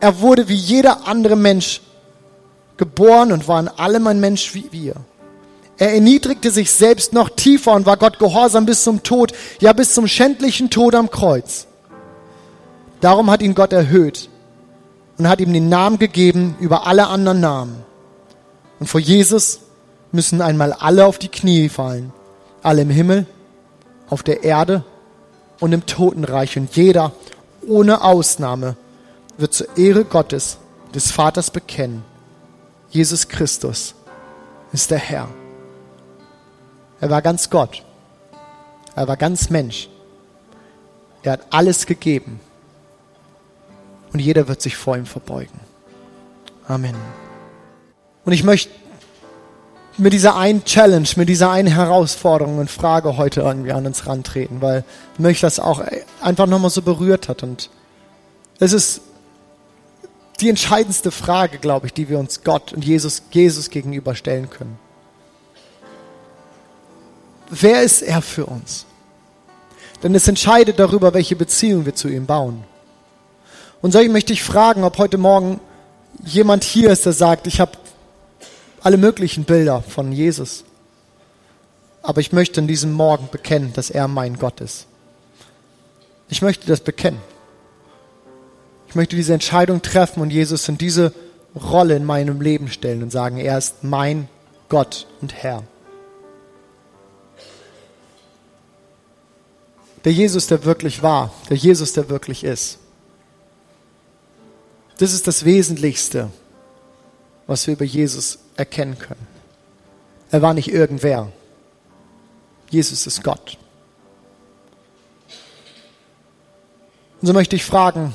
Er 0.00 0.20
wurde 0.20 0.48
wie 0.48 0.54
jeder 0.54 1.06
andere 1.06 1.36
Mensch 1.36 1.82
geboren 2.78 3.32
und 3.32 3.46
war 3.46 3.60
in 3.60 3.68
allem 3.68 4.06
ein 4.06 4.18
Mensch 4.18 4.54
wie 4.54 4.72
wir. 4.72 4.94
Er 5.76 5.92
erniedrigte 5.92 6.50
sich 6.50 6.70
selbst 6.72 7.12
noch 7.12 7.28
tiefer 7.28 7.72
und 7.72 7.84
war 7.84 7.98
Gott 7.98 8.18
gehorsam 8.18 8.64
bis 8.64 8.82
zum 8.82 9.02
Tod, 9.02 9.32
ja 9.60 9.74
bis 9.74 9.92
zum 9.92 10.06
schändlichen 10.06 10.70
Tod 10.70 10.94
am 10.94 11.10
Kreuz. 11.10 11.66
Darum 13.02 13.30
hat 13.30 13.42
ihn 13.42 13.54
Gott 13.54 13.74
erhöht 13.74 14.30
und 15.18 15.28
hat 15.28 15.40
ihm 15.40 15.52
den 15.52 15.68
Namen 15.68 15.98
gegeben 15.98 16.56
über 16.60 16.86
alle 16.86 17.08
anderen 17.08 17.40
Namen 17.40 17.89
und 18.80 18.86
vor 18.86 19.00
Jesus 19.00 19.60
müssen 20.10 20.42
einmal 20.42 20.72
alle 20.72 21.06
auf 21.06 21.18
die 21.18 21.28
Knie 21.28 21.68
fallen. 21.68 22.12
Alle 22.62 22.82
im 22.82 22.90
Himmel, 22.90 23.26
auf 24.08 24.22
der 24.22 24.42
Erde 24.42 24.84
und 25.60 25.72
im 25.72 25.86
Totenreich. 25.86 26.56
Und 26.56 26.74
jeder, 26.74 27.12
ohne 27.66 28.02
Ausnahme, 28.02 28.76
wird 29.38 29.54
zur 29.54 29.76
Ehre 29.78 30.04
Gottes, 30.04 30.58
des 30.94 31.12
Vaters 31.12 31.52
bekennen. 31.52 32.02
Jesus 32.90 33.28
Christus 33.28 33.94
ist 34.72 34.90
der 34.90 34.98
Herr. 34.98 35.28
Er 37.00 37.10
war 37.10 37.22
ganz 37.22 37.48
Gott. 37.48 37.84
Er 38.96 39.06
war 39.06 39.16
ganz 39.16 39.50
Mensch. 39.50 39.88
Er 41.22 41.32
hat 41.32 41.46
alles 41.50 41.86
gegeben. 41.86 42.40
Und 44.12 44.18
jeder 44.18 44.48
wird 44.48 44.60
sich 44.60 44.76
vor 44.76 44.96
ihm 44.96 45.06
verbeugen. 45.06 45.60
Amen. 46.66 46.96
Und 48.24 48.32
ich 48.32 48.44
möchte 48.44 48.70
mit 49.96 50.12
dieser 50.12 50.36
einen 50.36 50.64
Challenge, 50.64 51.08
mit 51.16 51.28
dieser 51.28 51.50
einen 51.50 51.68
Herausforderung 51.68 52.58
und 52.58 52.70
Frage 52.70 53.16
heute 53.16 53.42
irgendwie 53.42 53.72
an 53.72 53.86
uns 53.86 54.06
rantreten, 54.06 54.60
weil 54.60 54.84
mich 55.18 55.40
das 55.40 55.60
auch 55.60 55.82
einfach 56.20 56.46
nochmal 56.46 56.70
so 56.70 56.82
berührt 56.82 57.28
hat. 57.28 57.42
Und 57.42 57.70
es 58.58 58.72
ist 58.72 59.02
die 60.40 60.48
entscheidendste 60.48 61.10
Frage, 61.10 61.58
glaube 61.58 61.86
ich, 61.86 61.92
die 61.92 62.08
wir 62.08 62.18
uns 62.18 62.42
Gott 62.42 62.72
und 62.72 62.84
Jesus, 62.84 63.22
Jesus 63.30 63.68
gegenüberstellen 63.68 64.48
können. 64.48 64.78
Wer 67.50 67.82
ist 67.82 68.02
er 68.02 68.22
für 68.22 68.46
uns? 68.46 68.86
Denn 70.02 70.14
es 70.14 70.26
entscheidet 70.28 70.78
darüber, 70.78 71.12
welche 71.12 71.36
Beziehung 71.36 71.84
wir 71.84 71.94
zu 71.94 72.08
ihm 72.08 72.24
bauen. 72.24 72.64
Und 73.82 73.92
so 73.92 74.02
möchte 74.04 74.32
ich 74.32 74.42
fragen, 74.42 74.84
ob 74.84 74.98
heute 74.98 75.18
Morgen 75.18 75.60
jemand 76.24 76.64
hier 76.64 76.90
ist, 76.90 77.04
der 77.06 77.12
sagt, 77.12 77.46
ich 77.46 77.60
habe 77.60 77.72
alle 78.82 78.96
möglichen 78.96 79.44
Bilder 79.44 79.82
von 79.82 80.12
Jesus. 80.12 80.64
Aber 82.02 82.20
ich 82.20 82.32
möchte 82.32 82.60
in 82.60 82.66
diesem 82.66 82.92
Morgen 82.92 83.28
bekennen, 83.30 83.72
dass 83.74 83.90
er 83.90 84.08
mein 84.08 84.38
Gott 84.38 84.60
ist. 84.60 84.86
Ich 86.28 86.42
möchte 86.42 86.66
das 86.66 86.80
bekennen. 86.80 87.20
Ich 88.88 88.94
möchte 88.94 89.16
diese 89.16 89.34
Entscheidung 89.34 89.82
treffen 89.82 90.20
und 90.20 90.30
Jesus 90.30 90.68
in 90.68 90.76
diese 90.76 91.12
Rolle 91.54 91.96
in 91.96 92.04
meinem 92.04 92.40
Leben 92.40 92.68
stellen 92.68 93.02
und 93.02 93.10
sagen, 93.12 93.36
er 93.36 93.58
ist 93.58 93.84
mein 93.84 94.28
Gott 94.68 95.06
und 95.20 95.34
Herr. 95.34 95.62
Der 100.04 100.12
Jesus, 100.12 100.46
der 100.46 100.64
wirklich 100.64 101.02
war, 101.02 101.32
der 101.50 101.56
Jesus, 101.56 101.92
der 101.92 102.08
wirklich 102.08 102.42
ist. 102.42 102.78
Das 104.98 105.12
ist 105.12 105.26
das 105.26 105.44
Wesentlichste, 105.44 106.30
was 107.46 107.66
wir 107.66 107.74
über 107.74 107.84
Jesus 107.84 108.39
erkennen 108.60 108.98
können. 108.98 109.26
Er 110.30 110.42
war 110.42 110.54
nicht 110.54 110.70
irgendwer. 110.70 111.32
Jesus 112.70 113.06
ist 113.06 113.24
Gott. 113.24 113.58
Und 117.20 117.26
so 117.26 117.32
möchte 117.32 117.56
ich 117.56 117.64
fragen, 117.64 118.14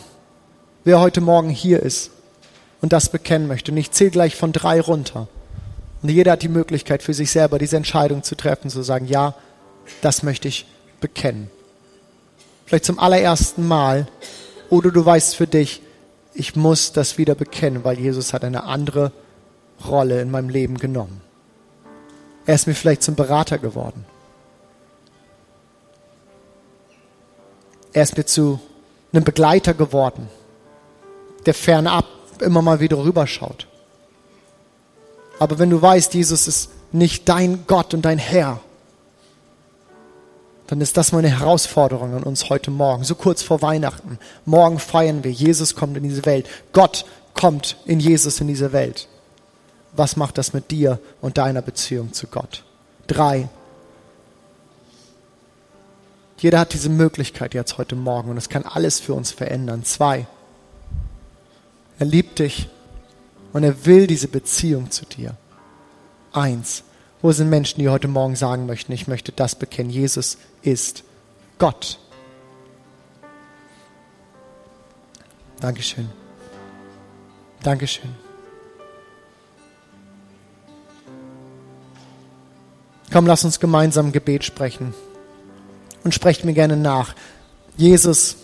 wer 0.85 0.99
heute 0.99 1.19
Morgen 1.19 1.49
hier 1.49 1.81
ist 1.81 2.11
und 2.81 2.93
das 2.93 3.09
bekennen 3.09 3.47
möchte. 3.47 3.71
Und 3.71 3.77
ich 3.77 3.91
zähle 3.91 4.11
gleich 4.11 4.35
von 4.35 4.53
drei 4.53 4.79
runter. 4.79 5.27
Und 6.01 6.09
jeder 6.09 6.33
hat 6.33 6.41
die 6.41 6.49
Möglichkeit 6.49 7.03
für 7.03 7.13
sich 7.13 7.31
selber 7.31 7.59
diese 7.59 7.77
Entscheidung 7.77 8.23
zu 8.23 8.35
treffen, 8.35 8.69
zu 8.69 8.81
sagen, 8.81 9.07
ja, 9.07 9.33
das 10.01 10.23
möchte 10.23 10.47
ich 10.47 10.65
bekennen. 11.01 11.49
Vielleicht 12.65 12.85
zum 12.85 12.99
allerersten 12.99 13.67
Mal. 13.67 14.07
Oder 14.69 14.91
du 14.91 15.05
weißt 15.05 15.35
für 15.35 15.47
dich, 15.47 15.81
ich 16.33 16.55
muss 16.55 16.91
das 16.91 17.17
wieder 17.17 17.35
bekennen, 17.35 17.83
weil 17.83 17.99
Jesus 17.99 18.33
hat 18.33 18.43
eine 18.43 18.63
andere 18.63 19.11
Rolle 19.87 20.21
in 20.21 20.31
meinem 20.31 20.49
Leben 20.49 20.77
genommen. 20.77 21.21
Er 22.45 22.55
ist 22.55 22.67
mir 22.67 22.75
vielleicht 22.75 23.03
zum 23.03 23.15
Berater 23.15 23.57
geworden. 23.57 24.05
Er 27.93 28.03
ist 28.03 28.17
mir 28.17 28.25
zu 28.25 28.59
einem 29.13 29.23
Begleiter 29.23 29.73
geworden, 29.73 30.29
der 31.45 31.53
fernab 31.53 32.05
immer 32.41 32.61
mal 32.61 32.79
wieder 32.79 32.97
rüberschaut. 32.97 33.67
Aber 35.39 35.59
wenn 35.59 35.69
du 35.69 35.81
weißt, 35.81 36.13
Jesus 36.13 36.47
ist 36.47 36.69
nicht 36.91 37.27
dein 37.29 37.65
Gott 37.67 37.93
und 37.93 38.03
dein 38.03 38.17
Herr, 38.17 38.59
dann 40.67 40.81
ist 40.81 40.97
das 40.97 41.11
meine 41.11 41.29
Herausforderung 41.29 42.15
an 42.15 42.23
uns 42.23 42.49
heute 42.49 42.71
Morgen, 42.71 43.03
so 43.03 43.15
kurz 43.15 43.43
vor 43.43 43.61
Weihnachten. 43.61 44.19
Morgen 44.45 44.79
feiern 44.79 45.23
wir, 45.23 45.31
Jesus 45.31 45.75
kommt 45.75 45.95
in 45.95 46.03
diese 46.03 46.25
Welt. 46.25 46.47
Gott 46.73 47.05
kommt 47.33 47.77
in 47.85 47.99
Jesus 47.99 48.41
in 48.41 48.47
diese 48.47 48.73
Welt 48.73 49.07
was 49.95 50.15
macht 50.15 50.37
das 50.37 50.53
mit 50.53 50.71
dir 50.71 50.99
und 51.21 51.37
deiner 51.37 51.61
Beziehung 51.61 52.13
zu 52.13 52.27
Gott? 52.27 52.63
Drei. 53.07 53.49
Jeder 56.37 56.59
hat 56.59 56.73
diese 56.73 56.89
Möglichkeit 56.89 57.53
jetzt 57.53 57.77
heute 57.77 57.95
Morgen 57.95 58.29
und 58.29 58.37
es 58.37 58.49
kann 58.49 58.63
alles 58.63 58.99
für 58.99 59.13
uns 59.13 59.31
verändern. 59.31 59.83
Zwei. 59.83 60.27
Er 61.97 62.05
liebt 62.05 62.39
dich 62.39 62.69
und 63.53 63.63
er 63.63 63.85
will 63.85 64.05
diese 64.07 64.27
Beziehung 64.27 64.91
zu 64.91 65.05
dir. 65.05 65.35
Eins. 66.33 66.83
Wo 67.21 67.31
sind 67.31 67.49
Menschen, 67.49 67.79
die 67.79 67.89
heute 67.89 68.07
Morgen 68.07 68.35
sagen 68.35 68.65
möchten, 68.65 68.91
ich 68.91 69.07
möchte 69.07 69.31
das 69.31 69.55
bekennen, 69.55 69.89
Jesus 69.89 70.37
ist 70.61 71.03
Gott. 71.57 71.97
Dankeschön. 75.61 76.09
Dankeschön. 77.63 78.24
Komm, 83.15 83.27
lass 83.27 83.45
uns 83.45 83.61
gemeinsam 83.61 84.11
Gebet 84.11 84.43
sprechen. 84.43 84.93
Und 86.03 86.13
sprecht 86.13 86.43
mir 86.43 86.51
gerne 86.51 86.75
nach. 86.75 87.15
Jesus, 87.77 88.35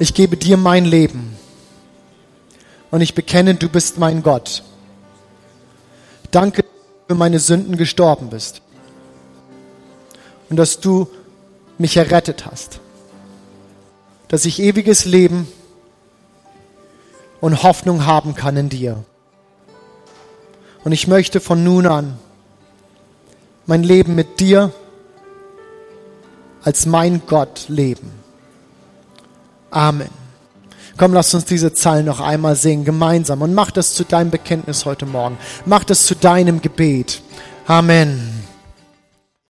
ich 0.00 0.14
gebe 0.14 0.36
dir 0.36 0.56
mein 0.56 0.84
Leben. 0.84 1.36
Und 2.90 3.00
ich 3.00 3.14
bekenne, 3.14 3.54
du 3.54 3.68
bist 3.68 3.98
mein 3.98 4.24
Gott. 4.24 4.64
Danke, 6.32 6.64
dass 6.64 6.72
du 6.72 7.14
für 7.14 7.14
meine 7.14 7.38
Sünden 7.38 7.76
gestorben 7.76 8.30
bist. 8.30 8.62
Und 10.50 10.56
dass 10.56 10.80
du 10.80 11.06
mich 11.78 11.96
errettet 11.96 12.46
hast. 12.46 12.80
Dass 14.26 14.44
ich 14.44 14.58
ewiges 14.58 15.04
Leben 15.04 15.46
und 17.40 17.62
Hoffnung 17.62 18.06
haben 18.06 18.34
kann 18.34 18.56
in 18.56 18.68
dir. 18.68 19.04
Und 20.82 20.90
ich 20.90 21.06
möchte 21.06 21.38
von 21.38 21.62
nun 21.62 21.86
an 21.86 22.18
mein 23.68 23.82
Leben 23.82 24.14
mit 24.14 24.40
dir 24.40 24.72
als 26.64 26.86
mein 26.86 27.22
Gott 27.26 27.66
leben. 27.68 28.10
Amen. 29.70 30.08
Komm, 30.96 31.12
lass 31.12 31.32
uns 31.34 31.44
diese 31.44 31.72
Zeilen 31.72 32.06
noch 32.06 32.18
einmal 32.18 32.56
singen, 32.56 32.84
gemeinsam. 32.84 33.42
Und 33.42 33.54
mach 33.54 33.70
das 33.70 33.94
zu 33.94 34.04
deinem 34.04 34.30
Bekenntnis 34.30 34.84
heute 34.84 35.06
Morgen. 35.06 35.38
Mach 35.66 35.84
das 35.84 36.04
zu 36.06 36.16
deinem 36.16 36.60
Gebet. 36.60 37.22
Amen. 37.66 38.37